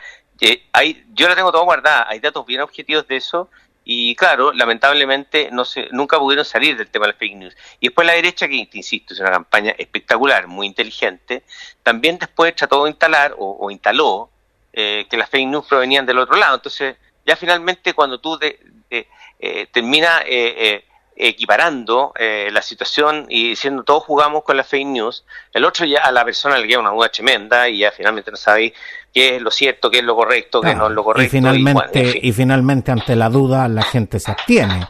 hay, 0.72 1.04
yo 1.12 1.28
la 1.28 1.34
tengo 1.34 1.52
todo 1.52 1.64
guardada, 1.64 2.06
hay 2.08 2.18
datos 2.18 2.46
bien 2.46 2.62
objetivos 2.62 3.06
de 3.06 3.16
eso 3.16 3.50
y 3.88 4.16
claro, 4.16 4.52
lamentablemente 4.52 5.48
no 5.52 5.64
se, 5.64 5.86
nunca 5.92 6.18
pudieron 6.18 6.44
salir 6.44 6.76
del 6.76 6.88
tema 6.88 7.06
de 7.06 7.12
las 7.12 7.18
fake 7.20 7.36
news. 7.36 7.56
Y 7.78 7.86
después 7.86 8.04
la 8.04 8.14
derecha, 8.14 8.48
que 8.48 8.66
te 8.66 8.78
insisto, 8.78 9.14
es 9.14 9.20
una 9.20 9.30
campaña 9.30 9.76
espectacular, 9.78 10.48
muy 10.48 10.66
inteligente, 10.66 11.44
también 11.84 12.18
después 12.18 12.56
trató 12.56 12.82
de 12.82 12.90
instalar 12.90 13.36
o, 13.38 13.70
instaló 13.70 14.28
eh, 14.72 15.06
que 15.08 15.16
las 15.16 15.30
fake 15.30 15.46
news 15.46 15.66
provenían 15.66 16.04
del 16.04 16.18
otro 16.18 16.36
lado. 16.36 16.56
Entonces, 16.56 16.96
ya 17.24 17.36
finalmente 17.36 17.94
cuando 17.94 18.18
tú 18.18 18.36
de, 18.36 18.58
eh, 18.90 19.68
terminas 19.70 20.20
eh, 20.26 20.84
equiparando 21.14 22.12
la 22.18 22.62
situación 22.62 23.26
y 23.28 23.50
diciendo 23.50 23.84
todos 23.84 24.02
jugamos 24.02 24.42
con 24.42 24.56
las 24.56 24.66
fake 24.66 24.86
news, 24.86 25.24
el 25.52 25.64
otro 25.64 25.86
ya 25.86 26.00
a 26.00 26.10
la 26.10 26.24
persona 26.24 26.58
le 26.58 26.66
queda 26.66 26.80
una 26.80 26.90
duda 26.90 27.08
tremenda 27.08 27.68
y 27.68 27.78
ya 27.78 27.92
finalmente 27.92 28.32
no 28.32 28.36
sabe 28.36 28.74
qué 29.16 29.36
es 29.36 29.40
lo 29.40 29.50
cierto, 29.50 29.90
qué 29.90 30.00
es 30.00 30.04
lo 30.04 30.14
correcto, 30.14 30.60
qué 30.60 30.74
no 30.74 30.88
es 30.88 30.92
lo 30.92 31.02
correcto. 31.02 31.24
Y 31.24 31.30
finalmente, 31.30 32.20
y, 32.20 32.32
finalmente 32.32 32.92
ante 32.92 33.16
la 33.16 33.30
duda 33.30 33.66
la 33.66 33.82
gente 33.82 34.20
se 34.20 34.30
abstiene. 34.30 34.86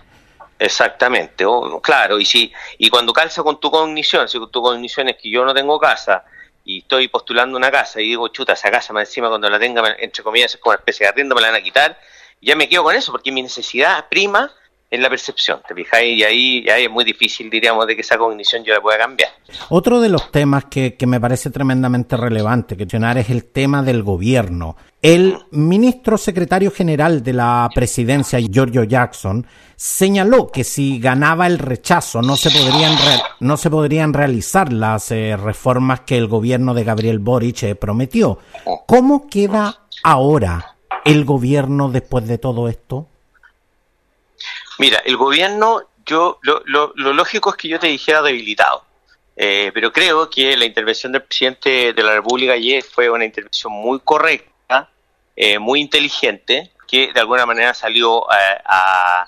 Exactamente, 0.58 1.44
claro, 1.80 2.18
y 2.18 2.24
si 2.24 2.52
y 2.76 2.90
cuando 2.90 3.12
calza 3.12 3.44
con 3.44 3.60
tu 3.60 3.70
cognición, 3.70 4.28
si 4.28 4.40
tu 4.50 4.60
cognición 4.60 5.08
es 5.10 5.16
que 5.16 5.30
yo 5.30 5.44
no 5.44 5.54
tengo 5.54 5.78
casa 5.78 6.24
y 6.64 6.78
estoy 6.78 7.06
postulando 7.06 7.56
una 7.56 7.70
casa 7.70 8.00
y 8.00 8.08
digo, 8.08 8.26
chuta, 8.26 8.54
esa 8.54 8.68
casa 8.68 8.92
más 8.92 9.08
encima 9.08 9.28
cuando 9.28 9.48
la 9.48 9.60
tenga, 9.60 9.94
entre 9.96 10.24
comillas, 10.24 10.52
es 10.52 10.60
como 10.60 10.72
una 10.72 10.78
especie 10.78 11.04
de 11.04 11.10
arriendo, 11.10 11.36
me 11.36 11.40
la 11.40 11.52
van 11.52 11.60
a 11.60 11.62
quitar, 11.62 11.96
ya 12.40 12.56
me 12.56 12.68
quedo 12.68 12.82
con 12.82 12.96
eso, 12.96 13.12
porque 13.12 13.30
mi 13.30 13.42
necesidad 13.42 14.06
prima 14.08 14.52
en 14.90 15.02
la 15.02 15.10
percepción, 15.10 15.60
¿te 15.66 15.74
fijáis? 15.74 16.18
Y 16.18 16.24
ahí, 16.24 16.68
ahí 16.68 16.84
es 16.84 16.90
muy 16.90 17.04
difícil, 17.04 17.50
diríamos, 17.50 17.86
de 17.86 17.94
que 17.94 18.02
esa 18.02 18.16
cognición 18.16 18.64
yo 18.64 18.72
la 18.72 18.80
pueda 18.80 18.98
cambiar. 18.98 19.30
Otro 19.68 20.00
de 20.00 20.08
los 20.08 20.30
temas 20.30 20.64
que, 20.66 20.94
que 20.94 21.06
me 21.06 21.20
parece 21.20 21.50
tremendamente 21.50 22.16
relevante 22.16 22.76
mencionar 22.86 23.18
es 23.18 23.30
el 23.30 23.44
tema 23.44 23.82
del 23.82 24.02
gobierno. 24.02 24.76
El 25.02 25.38
ministro 25.50 26.16
secretario 26.16 26.70
general 26.70 27.22
de 27.22 27.32
la 27.32 27.68
presidencia, 27.74 28.38
Giorgio 28.40 28.84
Jackson, 28.84 29.46
señaló 29.76 30.46
que 30.48 30.64
si 30.64 30.98
ganaba 30.98 31.46
el 31.46 31.58
rechazo 31.58 32.22
no 32.22 32.36
se 32.36 32.50
podrían, 32.50 32.96
no 33.40 33.56
se 33.56 33.70
podrían 33.70 34.12
realizar 34.14 34.72
las 34.72 35.10
eh, 35.10 35.36
reformas 35.36 36.00
que 36.00 36.16
el 36.16 36.28
gobierno 36.28 36.74
de 36.74 36.84
Gabriel 36.84 37.18
Boric 37.18 37.62
eh, 37.64 37.74
prometió. 37.74 38.38
¿Cómo 38.86 39.26
queda 39.26 39.86
ahora 40.02 40.76
el 41.04 41.24
gobierno 41.24 41.90
después 41.90 42.26
de 42.26 42.38
todo 42.38 42.68
esto? 42.68 43.08
Mira, 44.78 44.98
el 45.04 45.16
gobierno, 45.16 45.82
yo 46.04 46.38
lo, 46.42 46.62
lo, 46.66 46.92
lógico 46.94 47.50
es 47.50 47.56
que 47.56 47.68
yo 47.68 47.78
te 47.78 47.86
dijera 47.86 48.22
debilitado, 48.22 48.84
eh, 49.36 49.70
pero 49.74 49.92
creo 49.92 50.28
que 50.30 50.56
la 50.56 50.64
intervención 50.64 51.12
del 51.12 51.22
presidente 51.22 51.92
de 51.92 52.02
la 52.02 52.14
República 52.14 52.52
ayer 52.52 52.82
fue 52.82 53.10
una 53.10 53.24
intervención 53.24 53.72
muy 53.72 54.00
correcta, 54.00 54.90
eh, 55.34 55.58
muy 55.58 55.80
inteligente, 55.80 56.72
que 56.86 57.12
de 57.12 57.20
alguna 57.20 57.46
manera 57.46 57.74
salió 57.74 58.26
a, 58.30 59.26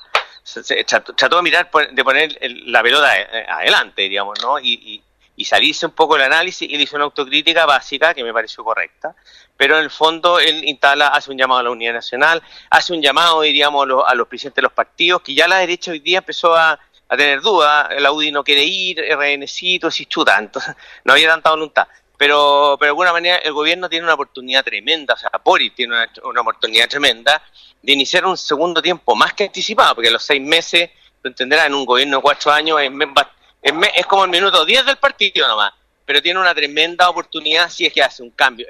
trató, 1.16 1.36
de 1.36 1.42
mirar, 1.42 1.70
de 1.92 2.04
poner 2.04 2.38
la 2.66 2.82
pelota 2.82 3.18
eh, 3.18 3.46
adelante, 3.48 4.02
digamos, 4.02 4.38
¿no? 4.42 4.58
Y, 4.58 4.74
y 4.74 5.02
salirse 5.44 5.86
un 5.86 5.92
poco 5.92 6.14
del 6.14 6.24
análisis 6.24 6.68
y 6.68 6.76
le 6.76 6.82
hizo 6.82 6.96
una 6.96 7.04
autocrítica 7.04 7.64
básica 7.64 8.12
que 8.12 8.24
me 8.24 8.32
pareció 8.32 8.64
correcta, 8.64 9.14
pero 9.56 9.78
en 9.78 9.84
el 9.84 9.90
fondo 9.90 10.38
él 10.38 10.64
instala, 10.64 11.08
hace 11.08 11.30
un 11.30 11.38
llamado 11.38 11.60
a 11.60 11.62
la 11.64 11.70
unidad 11.70 11.92
nacional, 11.92 12.42
hace 12.70 12.92
un 12.92 13.02
llamado, 13.02 13.40
diríamos, 13.42 13.86
a 14.06 14.14
los, 14.14 14.28
presidentes 14.28 14.56
de 14.56 14.62
los 14.62 14.72
partidos, 14.72 15.22
que 15.22 15.34
ya 15.34 15.48
la 15.48 15.58
derecha 15.58 15.90
hoy 15.90 16.00
día 16.00 16.18
empezó 16.18 16.56
a, 16.56 16.78
tener 17.08 17.40
dudas, 17.40 17.88
la 18.00 18.12
UDI 18.12 18.32
no 18.32 18.44
quiere 18.44 18.64
ir, 18.64 19.00
RNcito, 19.00 19.90
si 19.90 20.06
chuta, 20.06 20.38
entonces 20.38 20.74
no 21.04 21.14
había 21.14 21.28
tanta 21.28 21.50
voluntad. 21.50 21.88
Pero, 22.16 22.76
pero 22.78 22.88
de 22.88 22.90
alguna 22.90 23.12
manera 23.12 23.36
el 23.36 23.52
gobierno 23.52 23.88
tiene 23.88 24.04
una 24.04 24.14
oportunidad 24.14 24.64
tremenda, 24.64 25.14
o 25.14 25.16
sea, 25.16 25.30
Boris 25.42 25.74
tiene 25.74 25.94
una, 25.94 26.10
una 26.24 26.40
oportunidad 26.40 26.88
tremenda 26.88 27.40
de 27.80 27.92
iniciar 27.92 28.26
un 28.26 28.36
segundo 28.36 28.82
tiempo 28.82 29.14
más 29.14 29.34
que 29.34 29.44
anticipado, 29.44 29.94
porque 29.94 30.08
a 30.08 30.12
los 30.12 30.24
seis 30.24 30.42
meses, 30.42 30.90
tú 31.22 31.28
entenderás, 31.28 31.66
en 31.66 31.74
un 31.74 31.86
gobierno 31.86 32.18
de 32.18 32.22
cuatro 32.22 32.52
años 32.52 32.80
es 32.80 32.90
es, 33.62 34.06
como 34.06 34.24
el 34.24 34.30
minuto 34.30 34.64
10 34.64 34.86
del 34.86 34.96
partido 34.96 35.46
nomás, 35.48 35.72
pero 36.04 36.22
tiene 36.22 36.40
una 36.40 36.54
tremenda 36.54 37.08
oportunidad 37.10 37.70
si 37.70 37.86
es 37.86 37.92
que 37.92 38.02
hace 38.02 38.22
un 38.22 38.30
cambio 38.30 38.66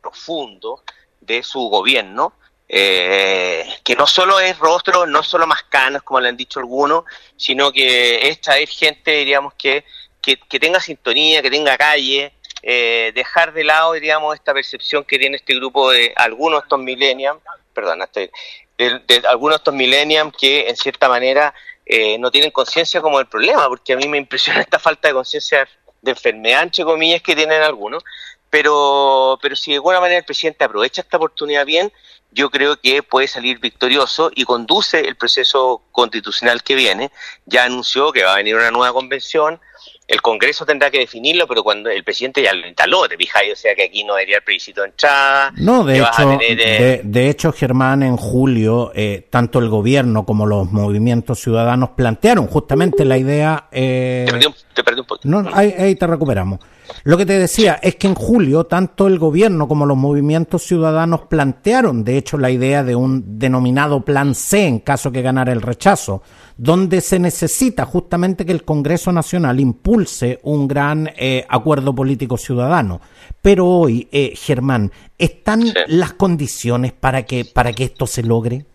profundo 0.00 0.82
de 1.20 1.42
su 1.42 1.68
gobierno, 1.68 2.34
eh, 2.68 3.64
que 3.84 3.94
no 3.94 4.06
solo 4.06 4.40
es 4.40 4.58
rostro, 4.58 5.06
no 5.06 5.22
solo 5.22 5.46
más 5.46 5.64
canas, 5.64 6.02
como 6.02 6.20
le 6.20 6.28
han 6.28 6.36
dicho 6.36 6.60
algunos, 6.60 7.04
sino 7.36 7.72
que 7.72 8.28
es 8.28 8.40
traer 8.40 8.68
gente, 8.68 9.12
diríamos, 9.12 9.54
que, 9.54 9.84
que, 10.20 10.58
tenga 10.58 10.80
sintonía, 10.80 11.42
que 11.42 11.50
tenga 11.50 11.76
calle, 11.76 12.32
eh, 12.62 13.12
dejar 13.14 13.52
de 13.52 13.64
lado, 13.64 13.92
diríamos, 13.92 14.34
esta 14.34 14.52
percepción 14.52 15.04
que 15.04 15.18
tiene 15.18 15.36
este 15.36 15.54
grupo 15.54 15.90
de 15.90 16.12
algunos 16.16 16.60
de 16.60 16.64
estos 16.64 16.80
millennials, 16.80 17.40
perdón, 17.72 18.04
de, 18.14 18.30
de, 18.78 19.22
algunos 19.28 19.56
de 19.56 19.58
estos 19.58 19.74
millennials 19.74 20.34
que 20.36 20.68
en 20.68 20.76
cierta 20.76 21.08
manera 21.08 21.54
eh, 21.86 22.18
no 22.18 22.32
tienen 22.32 22.50
conciencia 22.50 23.00
como 23.00 23.20
el 23.20 23.26
problema, 23.26 23.68
porque 23.68 23.92
a 23.92 23.96
mí 23.96 24.08
me 24.08 24.18
impresiona 24.18 24.60
esta 24.62 24.78
falta 24.78 25.08
de 25.08 25.14
conciencia 25.14 25.68
de 26.02 26.10
enfermedad, 26.10 26.64
entre 26.64 26.84
comillas, 26.84 27.22
que 27.22 27.36
tienen 27.36 27.62
algunos. 27.62 28.04
Pero, 28.50 29.38
pero 29.42 29.56
si 29.56 29.72
de 29.72 29.76
alguna 29.76 30.00
manera 30.00 30.18
el 30.18 30.24
presidente 30.24 30.64
aprovecha 30.64 31.02
esta 31.02 31.16
oportunidad 31.16 31.66
bien, 31.66 31.92
yo 32.36 32.50
creo 32.50 32.76
que 32.76 33.02
puede 33.02 33.26
salir 33.28 33.58
victorioso 33.58 34.30
y 34.34 34.44
conduce 34.44 35.00
el 35.00 35.16
proceso 35.16 35.82
constitucional 35.90 36.62
que 36.62 36.74
viene. 36.74 37.10
Ya 37.46 37.64
anunció 37.64 38.12
que 38.12 38.24
va 38.24 38.34
a 38.34 38.36
venir 38.36 38.54
una 38.54 38.70
nueva 38.70 38.92
convención, 38.92 39.58
el 40.06 40.20
Congreso 40.20 40.66
tendrá 40.66 40.90
que 40.90 40.98
definirlo, 40.98 41.48
pero 41.48 41.64
cuando 41.64 41.88
el 41.90 42.04
presidente 42.04 42.42
ya 42.42 42.52
lo 42.52 42.66
instaló, 42.66 43.08
te 43.08 43.16
fijáis, 43.16 43.54
o 43.54 43.56
sea 43.56 43.74
que 43.74 43.84
aquí 43.84 44.04
no 44.04 44.14
debería 44.14 44.36
el 44.36 44.42
plebiscito 44.42 44.82
de 44.82 44.88
entrada. 44.88 45.52
No, 45.56 45.82
de 45.82 45.98
hecho, 45.98 46.38
eh, 46.40 47.00
de, 47.02 47.30
hecho, 47.30 47.52
Germán, 47.52 48.02
en 48.02 48.16
julio, 48.16 48.92
eh, 48.94 49.26
tanto 49.30 49.58
el 49.58 49.68
gobierno 49.68 50.24
como 50.26 50.46
los 50.46 50.70
movimientos 50.70 51.40
ciudadanos 51.40 51.90
plantearon 51.96 52.46
justamente 52.46 53.04
la 53.04 53.16
idea... 53.16 53.68
Eh, 53.72 54.26
te, 54.74 54.84
perdí 54.84 55.00
un, 55.00 55.06
poquito. 55.06 55.28
No, 55.28 55.48
ahí 55.54 55.94
te 55.96 56.06
recuperamos. 56.06 56.60
Lo 57.04 57.16
que 57.16 57.26
te 57.26 57.38
decía 57.38 57.78
es 57.82 57.96
que 57.96 58.06
en 58.06 58.14
julio 58.14 58.64
tanto 58.64 59.06
el 59.06 59.18
gobierno 59.18 59.68
como 59.68 59.86
los 59.86 59.96
movimientos 59.96 60.62
ciudadanos 60.64 61.22
plantearon, 61.22 62.04
de 62.04 62.18
hecho, 62.18 62.38
la 62.38 62.50
idea 62.50 62.82
de 62.82 62.96
un 62.96 63.38
denominado 63.38 64.04
Plan 64.04 64.34
C 64.34 64.66
en 64.66 64.80
caso 64.80 65.12
que 65.12 65.22
ganara 65.22 65.52
el 65.52 65.62
rechazo, 65.62 66.22
donde 66.56 67.00
se 67.00 67.18
necesita 67.18 67.84
justamente 67.84 68.46
que 68.46 68.52
el 68.52 68.64
Congreso 68.64 69.12
Nacional 69.12 69.60
impulse 69.60 70.40
un 70.42 70.66
gran 70.66 71.10
eh, 71.16 71.44
acuerdo 71.48 71.94
político 71.94 72.36
ciudadano. 72.36 73.00
Pero 73.42 73.66
hoy, 73.66 74.08
eh, 74.10 74.32
Germán, 74.34 74.90
¿están 75.18 75.64
las 75.86 76.14
condiciones 76.14 76.92
para 76.92 77.24
que, 77.24 77.44
para 77.44 77.72
que 77.72 77.84
esto 77.84 78.06
se 78.06 78.22
logre? 78.22 78.66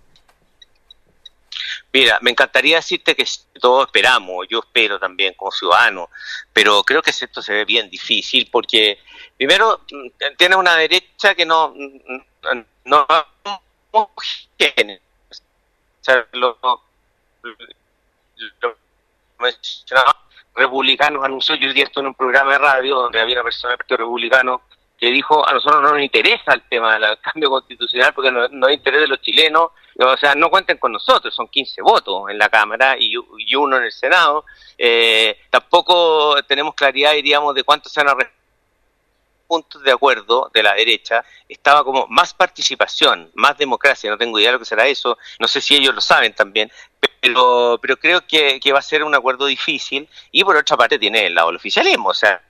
Mira, 1.94 2.20
me 2.22 2.32
encantaría 2.32 2.78
decirte 2.78 3.16
que 3.16 3.26
todos 3.60 3.88
esperamos, 3.88 4.48
yo 4.50 4.60
espero 4.60 4.98
también 4.98 5.34
como 5.34 5.52
ciudadano, 5.52 6.10
pero 6.54 6.84
creo 6.84 7.02
que 7.02 7.10
esto 7.10 7.42
se 7.42 7.54
ve 7.54 7.66
bien 7.66 7.90
difícil 7.90 8.48
porque 8.50 9.00
primero 9.36 9.82
mm, 9.92 10.36
tiene 10.38 10.56
una 10.56 10.76
derecha 10.78 11.36
que 11.36 11.46
no 11.46 11.74
mm, 11.76 12.22
no, 12.86 13.06
o 13.94 14.12
sea, 16.02 16.28
lo, 16.34 16.58
republicanos 20.56 21.24
anunció 21.24 21.56
yo 21.56 21.72
día 21.74 21.86
esto 21.86 22.00
en 22.00 22.08
un 22.08 22.16
programa 22.16 22.54
de 22.54 22.58
radio 22.58 22.96
donde 22.96 23.20
había 23.20 23.36
una 23.36 23.44
persona 23.44 23.72
del 23.72 23.78
Partido 23.78 23.98
Republicano 23.98 24.62
que 25.02 25.10
dijo 25.10 25.46
a 25.48 25.54
nosotros 25.54 25.82
no 25.82 25.94
nos 25.94 26.02
interesa 26.04 26.54
el 26.54 26.62
tema 26.70 27.00
del 27.00 27.20
cambio 27.20 27.50
constitucional 27.50 28.14
porque 28.14 28.32
no, 28.32 28.48
no 28.50 28.70
interés 28.70 29.02
de 29.02 29.08
los 29.08 29.20
chilenos, 29.20 29.72
o 29.98 30.18
sea, 30.18 30.36
no 30.36 30.52
cuenten 30.52 30.78
con 30.78 30.92
nosotros, 30.92 31.34
son 31.34 31.48
15 31.48 31.82
votos 31.82 32.30
en 32.30 32.38
la 32.38 32.50
Cámara 32.50 32.96
y, 33.00 33.16
uno 33.56 33.78
en 33.78 33.86
el 33.86 33.92
Senado. 33.92 34.46
Eh, 34.78 35.40
tampoco 35.50 36.36
tenemos 36.44 36.76
claridad, 36.76 37.14
diríamos, 37.14 37.56
de 37.56 37.64
cuántos 37.64 37.92
se 37.92 38.04
van 38.04 38.10
a 38.10 38.32
puntos 39.48 39.82
de 39.82 39.92
acuerdo 39.92 40.52
de 40.54 40.62
la 40.62 40.76
derecha, 40.76 41.26
estaba 41.50 41.84
como 41.84 42.06
más 42.08 42.36
participación, 42.36 43.32
más 43.34 43.58
democracia, 43.58 44.10
no 44.10 44.20
tengo 44.20 44.40
idea 44.40 44.50
de 44.50 44.54
lo 44.54 44.60
que 44.60 44.66
será 44.66 44.86
eso, 44.86 45.18
no 45.40 45.48
sé 45.48 45.62
si 45.62 45.76
ellos 45.76 45.96
lo 45.96 46.00
saben 46.00 46.34
también, 46.34 46.72
pero, 47.20 47.80
pero 47.82 47.98
creo 47.98 48.26
que, 48.26 48.60
que 48.60 48.72
va 48.72 48.80
a 48.80 48.84
ser 48.84 49.04
un 49.04 49.16
acuerdo 49.16 49.48
difícil 49.48 50.08
y 50.32 50.44
por 50.44 50.56
otra 50.56 50.78
parte 50.78 51.00
tiene 51.00 51.26
el 51.26 51.36
lado 51.36 51.48
del 51.48 51.58
oficialismo, 51.58 52.10
o 52.10 52.14
sea, 52.14 52.42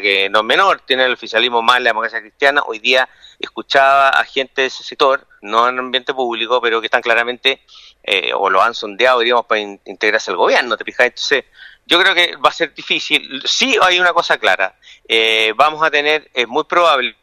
que 0.00 0.28
no 0.30 0.40
es 0.40 0.44
menor, 0.44 0.80
tiene 0.80 1.04
el 1.04 1.12
oficialismo 1.12 1.62
más 1.62 1.80
la 1.80 1.90
democracia 1.90 2.20
cristiana. 2.20 2.62
Hoy 2.66 2.78
día 2.78 3.08
escuchaba 3.38 4.08
a 4.08 4.24
gente 4.24 4.62
de 4.62 4.66
ese 4.68 4.84
sector, 4.84 5.26
no 5.40 5.68
en 5.68 5.78
ambiente 5.78 6.14
público, 6.14 6.60
pero 6.60 6.80
que 6.80 6.86
están 6.86 7.02
claramente, 7.02 7.62
eh, 8.02 8.32
o 8.34 8.50
lo 8.50 8.62
han 8.62 8.74
sondeado, 8.74 9.20
diríamos, 9.20 9.46
para 9.46 9.60
integrarse 9.60 10.30
al 10.30 10.36
gobierno, 10.36 10.76
¿te 10.76 10.84
fijas? 10.84 11.06
Entonces, 11.06 11.44
yo 11.86 12.00
creo 12.00 12.14
que 12.14 12.36
va 12.36 12.50
a 12.50 12.52
ser 12.52 12.72
difícil. 12.74 13.42
Sí 13.44 13.76
hay 13.82 13.98
una 13.98 14.12
cosa 14.12 14.38
clara, 14.38 14.76
eh, 15.08 15.52
vamos 15.56 15.82
a 15.82 15.90
tener, 15.90 16.30
es 16.32 16.46
muy 16.46 16.64
probable, 16.64 17.16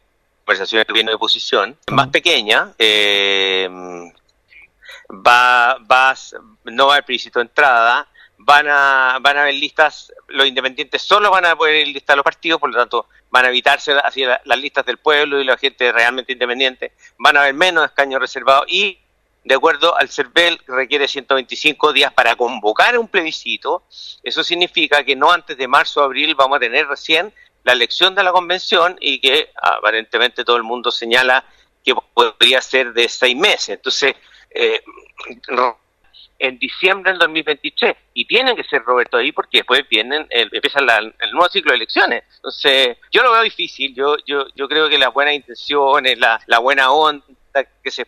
conversaciones 0.46 0.88
de 0.88 0.92
gobierno 0.92 1.12
de 1.12 1.16
oposición, 1.16 1.78
más 1.92 2.08
pequeña, 2.08 2.74
eh, 2.78 3.70
va, 5.10 5.78
va, 5.80 6.16
no 6.66 6.88
va 6.88 6.94
a 6.94 6.96
haber 6.96 7.06
plebiscito 7.06 7.40
de 7.40 7.46
entrada, 7.46 8.08
van 8.40 8.68
a, 8.70 9.20
van 9.22 9.38
a 9.38 9.42
haber 9.42 9.56
listas, 9.56 10.14
los 10.28 10.48
independientes 10.48 11.02
solo 11.02 11.30
van 11.30 11.46
a 11.46 11.56
poder 11.56 11.86
listar 11.88 12.16
los 12.16 12.24
partidos, 12.24 12.60
por 12.60 12.72
lo 12.72 12.78
tanto 12.78 13.08
van 13.30 13.46
a 13.46 13.50
evitarse 13.50 13.92
así 14.04 14.24
las 14.24 14.60
listas 14.60 14.86
del 14.86 14.98
pueblo 14.98 15.40
y 15.40 15.44
la 15.44 15.58
gente 15.58 15.92
realmente 15.92 16.34
independiente, 16.34 16.94
van 17.18 17.38
a 17.38 17.42
haber 17.42 17.54
menos 17.54 17.86
escaños 17.86 18.20
reservados 18.20 18.66
y 18.70 18.98
de 19.44 19.56
acuerdo 19.56 19.96
al 19.96 20.10
CERVEL 20.10 20.60
requiere 20.68 21.08
125 21.08 21.92
días 21.92 22.14
para 22.14 22.36
convocar 22.36 22.98
un 22.98 23.08
plebiscito, 23.08 23.84
eso 24.24 24.44
significa 24.44 25.04
que 25.04 25.16
no 25.16 25.32
antes 25.32 25.58
de 25.58 25.68
marzo 25.68 26.02
o 26.02 26.04
abril 26.04 26.34
vamos 26.36 26.58
a 26.58 26.60
tener 26.60 26.88
recién 26.88 27.34
la 27.64 27.74
elección 27.74 28.16
de 28.16 28.24
la 28.24 28.32
convención 28.32 28.98
y 29.02 29.20
que 29.20 29.52
aparentemente 29.62 30.46
todo 30.46 30.56
el 30.56 30.64
mundo 30.64 30.92
señala 30.92 31.44
que 31.84 31.94
podría 32.14 32.62
ser 32.62 32.94
de 32.94 33.10
seis 33.10 33.36
meses. 33.36 33.70
Entonces, 33.70 34.16
eh, 34.50 34.82
en 36.40 36.58
diciembre 36.58 37.12
del 37.12 37.20
2023 37.20 37.96
y 38.14 38.26
tienen 38.26 38.56
que 38.56 38.64
ser 38.64 38.82
Roberto 38.84 39.18
ahí 39.18 39.32
porque 39.32 39.60
después 39.60 39.88
vienen 39.90 40.26
el, 40.30 40.50
empieza 40.54 40.80
el 40.80 41.32
nuevo 41.32 41.50
ciclo 41.50 41.72
de 41.72 41.78
elecciones. 41.78 42.24
Entonces 42.38 42.98
yo 43.12 43.22
lo 43.22 43.34
veo 43.34 43.44
difícil 43.44 43.94
yo 43.94 44.16
yo 44.26 44.48
yo 44.56 44.68
creo 44.68 44.90
que 44.90 44.98
las 44.98 45.14
buenas 45.14 45.36
intenciones 45.36 46.18
la, 46.18 46.42
la 46.48 46.60
buena 46.60 46.92
onda 46.92 47.24
que 47.84 47.92
se 47.92 48.08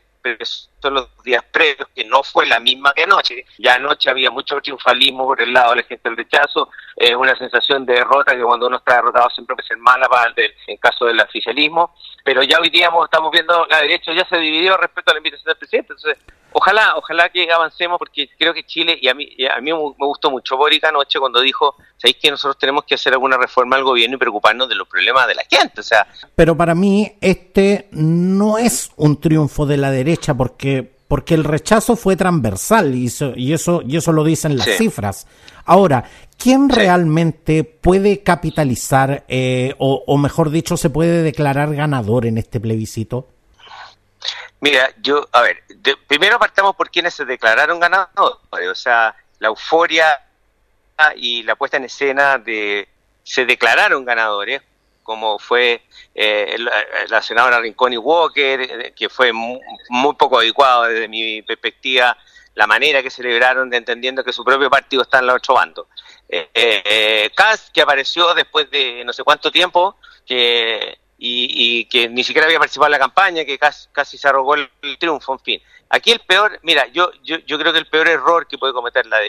los 0.89 1.23
días 1.23 1.43
previos, 1.51 1.87
que 1.93 2.05
no 2.05 2.23
fue 2.23 2.45
la 2.45 2.59
misma 2.59 2.93
que 2.93 3.03
anoche. 3.03 3.45
Ya 3.57 3.75
anoche 3.75 4.09
había 4.09 4.31
mucho 4.31 4.59
triunfalismo 4.61 5.25
por 5.25 5.41
el 5.41 5.53
lado 5.53 5.71
de 5.71 5.77
la 5.77 5.83
gente 5.83 6.09
del 6.09 6.17
rechazo, 6.17 6.69
es 6.95 7.15
una 7.15 7.35
sensación 7.37 7.85
de 7.85 7.93
derrota 7.93 8.35
que 8.35 8.43
cuando 8.43 8.67
uno 8.67 8.77
está 8.77 8.95
derrotado 8.95 9.29
siempre 9.29 9.55
puede 9.55 9.67
ser 9.67 9.77
mala 9.77 10.07
para 10.07 10.31
el, 10.35 10.53
en 10.67 10.77
caso 10.77 11.05
del 11.05 11.19
oficialismo, 11.19 11.93
pero 12.23 12.43
ya 12.43 12.59
hoy 12.59 12.69
día 12.69 12.89
estamos 13.03 13.31
viendo 13.31 13.65
la 13.67 13.81
derecha 13.81 14.13
ya 14.13 14.27
se 14.27 14.37
dividió 14.37 14.77
respecto 14.77 15.11
a 15.11 15.13
la 15.15 15.19
invitación 15.19 15.47
del 15.47 15.57
presidente, 15.57 15.93
entonces 15.93 16.17
ojalá, 16.53 16.95
ojalá 16.95 17.29
que 17.29 17.51
avancemos 17.51 17.97
porque 17.97 18.29
creo 18.37 18.53
que 18.53 18.63
Chile, 18.65 18.97
y 19.01 19.07
a 19.07 19.13
mí, 19.13 19.29
a 19.49 19.59
mí 19.61 19.71
me 19.71 20.05
gustó 20.05 20.29
mucho 20.29 20.57
Boric 20.57 20.83
anoche 20.83 21.19
cuando 21.19 21.41
dijo, 21.41 21.75
¿sabéis 21.97 22.17
que 22.21 22.31
nosotros 22.31 22.57
tenemos 22.57 22.83
que 22.83 22.95
hacer 22.95 23.13
alguna 23.13 23.37
reforma 23.37 23.75
al 23.75 23.83
gobierno 23.83 24.15
y 24.15 24.19
preocuparnos 24.19 24.67
de 24.69 24.75
los 24.75 24.87
problemas 24.87 25.27
de 25.27 25.35
la 25.35 25.43
gente? 25.49 25.81
O 25.81 25.83
sea, 25.83 26.07
Pero 26.35 26.55
para 26.55 26.75
mí 26.75 27.13
este 27.21 27.87
no 27.91 28.57
es 28.57 28.91
un 28.95 29.19
triunfo 29.19 29.65
de 29.65 29.77
la 29.77 29.91
derecha 29.91 30.33
porque 30.33 30.70
porque 31.11 31.33
el 31.33 31.43
rechazo 31.43 31.97
fue 31.97 32.15
transversal 32.15 32.95
y 32.95 33.07
eso, 33.07 33.33
y 33.35 33.51
eso, 33.51 33.81
y 33.85 33.97
eso 33.97 34.13
lo 34.13 34.23
dicen 34.23 34.55
las 34.55 34.77
cifras. 34.77 35.27
Ahora, 35.65 36.05
¿quién 36.37 36.69
realmente 36.69 37.65
puede 37.65 38.23
capitalizar, 38.23 39.25
eh, 39.27 39.75
o, 39.77 40.17
mejor 40.17 40.51
dicho, 40.51 40.77
se 40.77 40.89
puede 40.89 41.21
declarar 41.21 41.75
ganador 41.75 42.25
en 42.25 42.37
este 42.37 42.61
plebiscito? 42.61 43.27
Mira, 44.61 44.89
yo, 45.01 45.27
a 45.33 45.41
ver, 45.41 45.57
primero 46.07 46.39
partamos 46.39 46.77
por 46.77 46.89
quienes 46.89 47.13
se 47.13 47.25
declararon 47.25 47.81
ganadores, 47.81 48.69
o 48.71 48.75
sea, 48.75 49.13
la 49.39 49.49
euforia 49.49 50.05
y 51.17 51.43
la 51.43 51.57
puesta 51.57 51.75
en 51.75 51.83
escena 51.83 52.37
de 52.37 52.87
se 53.23 53.45
declararon 53.45 54.05
ganadores, 54.05 54.61
como 55.03 55.39
fue 55.39 55.83
eh, 56.13 56.55
la, 57.09 57.21
senadora 57.21 57.59
Rincón 57.59 57.93
y 57.93 57.97
Walker, 57.97 58.61
eh, 58.61 58.93
que 58.95 59.09
fue 59.09 59.33
muy, 59.33 59.59
poco 60.17 60.39
adecuado 60.39 60.83
desde 60.83 61.07
mi 61.07 61.41
perspectiva 61.41 62.17
la 62.53 62.67
manera 62.67 63.01
que 63.01 63.09
celebraron 63.09 63.69
de 63.69 63.77
entendiendo 63.77 64.23
que 64.23 64.33
su 64.33 64.43
propio 64.43 64.69
partido 64.69 65.03
está 65.03 65.19
en 65.19 65.25
el 65.25 65.29
otro 65.31 65.55
bando. 65.55 65.87
Eh, 66.27 66.49
eh 66.53 67.31
que 67.73 67.81
apareció 67.81 68.33
después 68.33 68.69
de 68.69 69.03
no 69.05 69.13
sé 69.13 69.23
cuánto 69.23 69.51
tiempo, 69.51 69.95
que 70.25 70.99
y, 71.23 71.85
que 71.85 72.09
ni 72.09 72.23
siquiera 72.23 72.47
había 72.47 72.57
participado 72.57 72.87
en 72.87 72.93
la 72.93 72.99
campaña, 72.99 73.45
que 73.45 73.57
casi, 73.59 73.87
casi 73.91 74.17
se 74.17 74.27
arrogó 74.27 74.55
el, 74.55 74.69
triunfo, 74.97 75.33
en 75.33 75.39
fin. 75.39 75.61
Aquí 75.89 76.11
el 76.11 76.19
peor, 76.19 76.59
mira, 76.63 76.87
yo, 76.87 77.11
yo, 77.23 77.37
yo 77.39 77.59
creo 77.59 77.71
que 77.71 77.79
el 77.79 77.87
peor 77.87 78.07
error 78.07 78.47
que 78.47 78.57
puede 78.57 78.73
cometer 78.73 79.05
la 79.05 79.19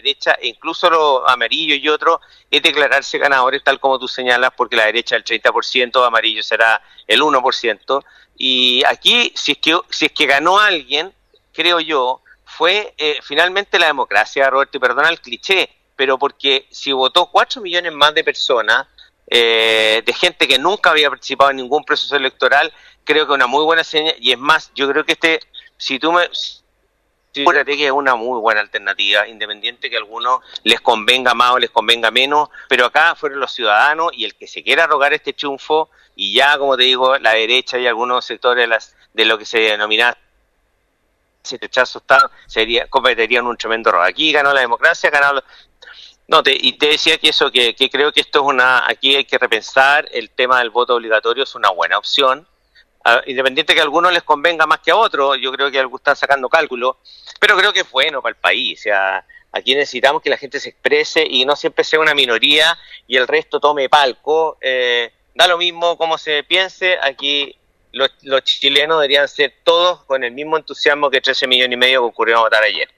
derecha, 0.00 0.32
e 0.40 0.48
incluso 0.48 0.88
los 0.90 1.22
amarillos 1.26 1.78
y 1.78 1.88
otros, 1.88 2.20
es 2.50 2.62
declararse 2.62 3.18
ganadores 3.18 3.62
tal 3.62 3.78
como 3.78 3.98
tú 3.98 4.08
señalas, 4.08 4.50
porque 4.56 4.76
la 4.76 4.86
derecha 4.86 5.16
el 5.16 5.24
30%, 5.24 6.06
amarillo 6.06 6.42
será 6.42 6.82
el 7.06 7.20
1%. 7.20 8.04
Y 8.36 8.82
aquí, 8.86 9.32
si 9.34 9.52
es 9.52 9.58
que, 9.58 9.78
si 9.90 10.06
es 10.06 10.12
que 10.12 10.26
ganó 10.26 10.58
alguien, 10.58 11.12
creo 11.52 11.80
yo, 11.80 12.22
fue 12.44 12.94
eh, 12.98 13.18
finalmente 13.22 13.78
la 13.78 13.86
democracia, 13.86 14.50
Roberto, 14.50 14.76
y 14.76 14.80
perdona 14.80 15.08
el 15.08 15.20
cliché, 15.20 15.70
pero 15.96 16.18
porque 16.18 16.66
si 16.70 16.92
votó 16.92 17.26
4 17.26 17.60
millones 17.62 17.92
más 17.92 18.14
de 18.14 18.24
personas, 18.24 18.86
eh, 19.32 20.02
de 20.04 20.12
gente 20.12 20.48
que 20.48 20.58
nunca 20.58 20.90
había 20.90 21.08
participado 21.08 21.50
en 21.50 21.58
ningún 21.58 21.84
proceso 21.84 22.16
electoral, 22.16 22.72
creo 23.04 23.26
que 23.26 23.32
es 23.32 23.34
una 23.36 23.46
muy 23.46 23.64
buena 23.64 23.84
señal. 23.84 24.14
Y 24.18 24.32
es 24.32 24.38
más, 24.38 24.72
yo 24.74 24.88
creo 24.90 25.04
que 25.04 25.12
este, 25.12 25.40
si 25.76 25.98
tú 25.98 26.12
me. 26.12 26.28
Fíjate 27.32 27.76
que 27.76 27.86
es 27.86 27.92
una 27.92 28.16
muy 28.16 28.40
buena 28.40 28.60
alternativa, 28.60 29.28
independiente 29.28 29.88
que 29.88 29.96
a 29.96 30.00
algunos 30.00 30.40
les 30.64 30.80
convenga 30.80 31.32
más 31.32 31.52
o 31.52 31.58
les 31.58 31.70
convenga 31.70 32.10
menos, 32.10 32.48
pero 32.68 32.86
acá 32.86 33.14
fueron 33.14 33.38
los 33.38 33.52
ciudadanos 33.52 34.10
y 34.12 34.24
el 34.24 34.34
que 34.34 34.48
se 34.48 34.64
quiera 34.64 34.86
rogar 34.86 35.12
este 35.12 35.32
triunfo, 35.32 35.90
y 36.16 36.34
ya, 36.34 36.58
como 36.58 36.76
te 36.76 36.82
digo, 36.82 37.18
la 37.18 37.34
derecha 37.34 37.78
y 37.78 37.86
algunos 37.86 38.24
sectores 38.24 38.62
de, 38.62 38.66
las, 38.66 38.96
de 39.14 39.24
lo 39.24 39.38
que 39.38 39.46
se 39.46 39.60
denomina 39.60 40.16
si 41.42 41.56
rechazo 41.56 42.00
está, 42.00 42.30
sería, 42.46 42.86
cometerían 42.88 43.46
un 43.46 43.56
tremendo 43.56 43.90
error. 43.90 44.04
Aquí 44.04 44.32
ganó 44.32 44.52
la 44.52 44.60
democracia, 44.60 45.08
ganó 45.08 45.42
no, 46.30 46.44
te, 46.44 46.56
y 46.56 46.74
te 46.74 46.90
decía 46.90 47.18
que 47.18 47.30
eso, 47.30 47.50
que, 47.50 47.74
creo 47.90 48.12
que 48.12 48.20
esto 48.20 48.38
es 48.38 48.44
una, 48.44 48.88
aquí 48.88 49.16
hay 49.16 49.24
que 49.24 49.36
repensar, 49.36 50.08
el 50.12 50.30
tema 50.30 50.60
del 50.60 50.70
voto 50.70 50.94
obligatorio 50.94 51.42
es 51.42 51.56
una 51.56 51.70
buena 51.70 51.98
opción, 51.98 52.46
independiente 53.26 53.74
que 53.74 53.80
a 53.80 53.84
algunos 53.84 54.12
les 54.12 54.22
convenga 54.22 54.66
más 54.66 54.80
que 54.80 54.90
a 54.90 54.96
otros, 54.96 55.38
yo 55.40 55.52
creo 55.52 55.70
que 55.70 55.78
algunos 55.78 56.00
están 56.00 56.16
sacando 56.16 56.48
cálculos, 56.48 56.96
pero 57.38 57.56
creo 57.56 57.72
que 57.72 57.80
es 57.80 57.90
bueno 57.90 58.20
para 58.20 58.30
el 58.30 58.40
país, 58.40 58.80
o 58.80 58.82
sea, 58.82 59.24
aquí 59.52 59.74
necesitamos 59.74 60.22
que 60.22 60.30
la 60.30 60.36
gente 60.36 60.60
se 60.60 60.70
exprese 60.70 61.26
y 61.28 61.44
no 61.44 61.56
siempre 61.56 61.84
sea 61.84 62.00
una 62.00 62.14
minoría 62.14 62.76
y 63.06 63.16
el 63.16 63.26
resto 63.26 63.58
tome 63.58 63.88
palco, 63.88 64.58
eh, 64.60 65.12
da 65.34 65.48
lo 65.48 65.58
mismo 65.58 65.96
como 65.96 66.18
se 66.18 66.44
piense, 66.44 66.98
aquí 67.02 67.56
los, 67.92 68.10
los 68.22 68.44
chilenos 68.44 68.98
deberían 68.98 69.28
ser 69.28 69.54
todos 69.64 70.04
con 70.04 70.22
el 70.22 70.32
mismo 70.32 70.56
entusiasmo 70.56 71.10
que 71.10 71.20
13 71.20 71.46
millones 71.46 71.74
y 71.74 71.78
medio 71.78 72.00
que 72.00 72.06
ocurrió 72.06 72.38
a 72.38 72.42
votar 72.42 72.62
ayer. 72.62 72.88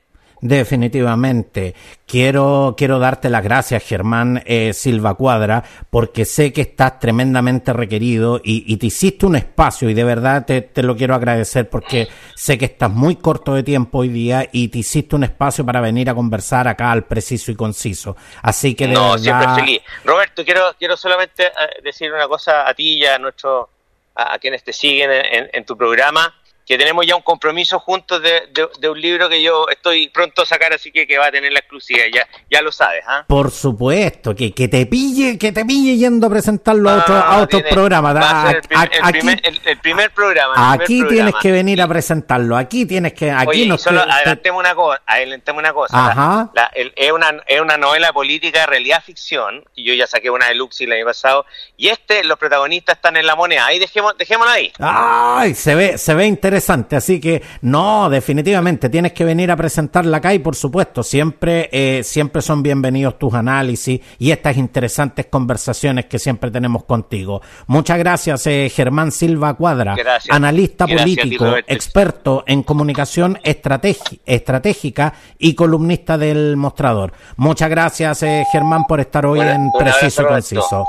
Definitivamente. 0.43 1.73
Quiero, 2.05 2.75
quiero 2.77 2.99
darte 2.99 3.31
las 3.31 3.45
gracias, 3.45 3.85
Germán 3.85 4.43
eh, 4.45 4.73
Silva 4.73 5.15
Cuadra, 5.15 5.63
porque 5.89 6.25
sé 6.25 6.53
que 6.53 6.63
estás 6.63 6.99
tremendamente 6.99 7.73
requerido 7.73 8.41
y, 8.43 8.77
te 8.77 8.87
hiciste 8.87 9.25
un 9.25 9.37
espacio 9.37 9.89
y 9.89 9.95
de 9.95 10.03
verdad 10.03 10.45
te, 10.45 10.61
te, 10.63 10.83
lo 10.83 10.97
quiero 10.97 11.15
agradecer 11.15 11.71
porque 11.71 12.09
sé 12.35 12.59
que 12.59 12.65
estás 12.65 12.91
muy 12.91 13.15
corto 13.15 13.55
de 13.55 13.63
tiempo 13.63 13.99
hoy 13.99 14.09
día 14.09 14.49
y 14.51 14.67
te 14.67 14.79
hiciste 14.79 15.15
un 15.15 15.23
espacio 15.23 15.65
para 15.65 15.81
venir 15.81 16.11
a 16.11 16.15
conversar 16.15 16.67
acá 16.67 16.91
al 16.91 17.05
preciso 17.05 17.53
y 17.53 17.55
conciso. 17.55 18.17
Así 18.43 18.75
que 18.75 18.89
de 18.89 18.95
no, 18.95 19.17
siempre 19.19 19.47
feliz. 19.55 19.81
Roberto, 20.05 20.45
quiero, 20.45 20.75
quiero 20.77 20.97
solamente 20.97 21.47
eh, 21.47 21.51
decir 21.85 22.13
una 22.13 22.27
cosa 22.27 22.69
a 22.69 22.75
ti 22.75 22.95
y 22.95 23.07
a 23.07 23.17
nuestros, 23.17 23.69
a, 24.17 24.41
quienes 24.41 24.65
te 24.65 24.73
siguen 24.73 25.09
en 25.53 25.65
tu 25.65 25.77
programa 25.77 26.35
que 26.67 26.79
tenemos 26.79 27.07
ya 27.07 27.17
un 27.17 27.23
compromiso 27.23 27.79
juntos 27.81 28.23
de, 28.23 28.49
de, 28.79 28.89
un 28.89 29.01
libro 29.01 29.29
que 29.29 29.43
yo 29.43 29.69
estoy 29.69 30.09
pronto 30.09 30.43
a 30.43 30.47
sacar, 30.47 30.73
así 30.73 30.93
que, 30.93 31.07
que 31.07 31.19
va 31.19 31.27
a 31.27 31.31
tener 31.31 31.53
la 31.53 31.59
exclusiva, 31.59 32.03
ya, 32.13 32.27
ya 32.51 32.63
lo 32.63 32.71
sabes, 32.71 33.03
¿ah? 33.07 33.25
Por 33.27 33.51
supuesto, 33.51 34.35
que, 34.35 34.53
que 34.53 34.69
te 34.69 34.87
pille, 34.87 35.39
que 35.39 35.53
te 35.53 35.65
pille 35.65 35.97
yendo 35.97 36.29
a 36.29 36.31
presentarlo 36.31 36.89
a, 36.89 36.99
otro, 36.99 37.15
a 37.15 37.39
otros 37.39 37.63
programas. 37.63 38.55
el, 38.55 39.79
primer, 39.81 40.11
programa. 40.13 40.73
aquí 40.73 41.05
tienes 41.09 41.35
que 41.41 41.51
venir 41.51 41.83
a 41.83 41.89
presentarlo, 41.89 42.57
aquí 42.57 42.87
tienes 42.87 43.13
que... 43.15 43.31
Aquí 43.31 43.67
nos 43.67 43.83
solo 43.83 44.03
adelantemos 44.03 44.61
una 44.61 44.75
cosa, 44.75 45.03
adelantemos 45.07 45.61
una 45.61 45.73
cosa. 45.73 46.11
Ajá. 46.11 46.53
es, 46.75 47.13
una, 47.13 47.43
es 47.47 47.61
una 47.61 47.77
novela 47.77 48.13
política 48.13 48.61
de 48.61 48.67
realidad 48.67 49.03
ficción, 49.05 49.65
y 49.75 49.85
yo 49.85 49.95
ya 49.95 50.07
saqué 50.07 50.31
una 50.31 50.49
de 50.49 50.55
Luxi 50.55 50.85
el 50.85 50.93
año 50.93 51.07
pasado, 51.07 51.45
y 51.77 51.89
este, 51.89 52.23
los 52.23 52.39
protagonistas 52.39 52.97
están 52.97 53.17
en 53.17 53.27
la 53.27 53.35
moneda, 53.35 53.67
ahí 53.67 53.81
dejemos, 53.81 54.17
dejémoslo 54.17 54.53
ahí. 54.53 54.73
Ay, 54.79 55.55
se 55.55 55.75
ve, 55.75 55.99
se 55.99 56.15
ve 56.15 56.27
interesante 56.27 56.52
interesante. 56.53 56.97
Así 56.97 57.19
que 57.19 57.43
no, 57.63 58.11
definitivamente 58.11 58.91
tienes 58.91 59.13
que 59.13 59.25
venir 59.25 59.51
a 59.51 59.57
presentarla 59.57 60.19
acá 60.19 60.35
y 60.35 60.39
por 60.39 60.55
supuesto 60.55 61.03
siempre, 61.03 61.71
eh, 61.73 62.03
siempre 62.05 62.43
son 62.43 62.63
bienvenidos 62.63 63.19
tus 63.19 63.33
análisis 63.33 64.01
y 64.19 64.31
estas 64.31 64.59
interesantes 64.59 65.27
conversaciones 65.27 66.07
que 66.07 66.19
siempre 66.19 66.51
tenemos 66.51 66.85
contigo. 66.85 67.41
Muchas 67.69 67.99
gracias, 67.99 68.47
eh, 68.47 68.71
Germán 68.75 69.13
Silva 69.13 69.55
Cuadra, 69.55 69.97
analista 70.29 70.87
político, 70.87 71.57
experto 71.67 72.45
en 72.47 72.63
comunicación 72.63 73.39
estratégica 73.43 75.15
y 75.39 75.55
columnista 75.55 76.19
del 76.19 76.59
mostrador. 76.59 77.13
Muchas 77.37 77.71
gracias, 77.71 78.23
eh, 78.25 78.45
Germán, 78.53 78.85
por 78.87 79.01
estar 79.01 79.25
hoy 79.25 79.41
en 79.41 79.71
Preciso 79.79 80.23
y 80.23 80.27
Conciso. 80.27 80.87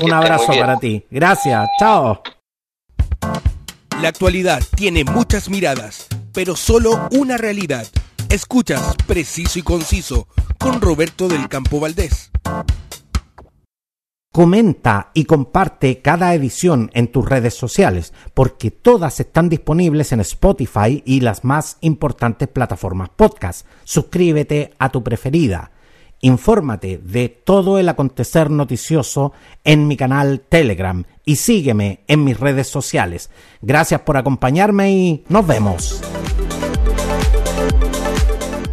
un 0.00 0.12
abrazo 0.12 0.52
para 0.58 0.76
ti. 0.78 1.04
Gracias, 1.10 1.68
chao. 1.78 2.20
La 4.00 4.08
actualidad 4.08 4.62
tiene 4.76 5.04
muchas 5.04 5.50
miradas, 5.50 6.06
pero 6.32 6.56
solo 6.56 7.06
una 7.10 7.36
realidad. 7.36 7.86
Escuchas 8.30 8.96
Preciso 9.06 9.58
y 9.58 9.62
Conciso 9.62 10.26
con 10.58 10.80
Roberto 10.80 11.28
del 11.28 11.48
Campo 11.48 11.80
Valdés. 11.80 12.30
Comenta 14.32 15.10
y 15.12 15.24
comparte 15.24 16.00
cada 16.00 16.32
edición 16.34 16.90
en 16.94 17.08
tus 17.08 17.28
redes 17.28 17.52
sociales, 17.52 18.14
porque 18.32 18.70
todas 18.70 19.20
están 19.20 19.50
disponibles 19.50 20.12
en 20.12 20.20
Spotify 20.20 21.02
y 21.04 21.20
las 21.20 21.44
más 21.44 21.76
importantes 21.82 22.48
plataformas 22.48 23.10
podcast. 23.10 23.66
Suscríbete 23.84 24.72
a 24.78 24.88
tu 24.88 25.04
preferida. 25.04 25.72
Infórmate 26.22 26.98
de 26.98 27.28
todo 27.30 27.78
el 27.78 27.88
acontecer 27.88 28.50
noticioso 28.50 29.32
en 29.64 29.88
mi 29.88 29.96
canal 29.96 30.40
Telegram 30.46 31.04
y 31.24 31.36
sígueme 31.36 32.04
en 32.08 32.24
mis 32.24 32.38
redes 32.38 32.68
sociales. 32.68 33.30
Gracias 33.62 34.02
por 34.02 34.18
acompañarme 34.18 34.92
y 34.92 35.24
nos 35.28 35.46
vemos. 35.46 36.02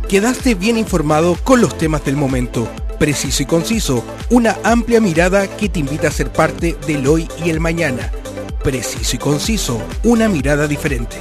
Quedaste 0.10 0.56
bien 0.56 0.78
informado 0.78 1.38
con 1.44 1.62
los 1.62 1.78
temas 1.78 2.04
del 2.04 2.18
momento, 2.18 2.68
preciso 3.00 3.44
y 3.44 3.46
conciso, 3.46 4.04
una 4.30 4.58
amplia 4.64 5.00
mirada 5.00 5.48
que 5.48 5.70
te 5.70 5.80
invita 5.80 6.10
a 6.10 6.12
ser 6.12 6.32
parte 6.32 6.76
del 6.86 7.08
hoy 7.08 7.28
y 7.46 7.50
el 7.50 7.60
mañana. 7.60 8.12
Preciso 8.62 9.16
y 9.16 9.20
conciso, 9.20 9.82
una 10.04 10.28
mirada 10.28 10.68
diferente. 10.68 11.18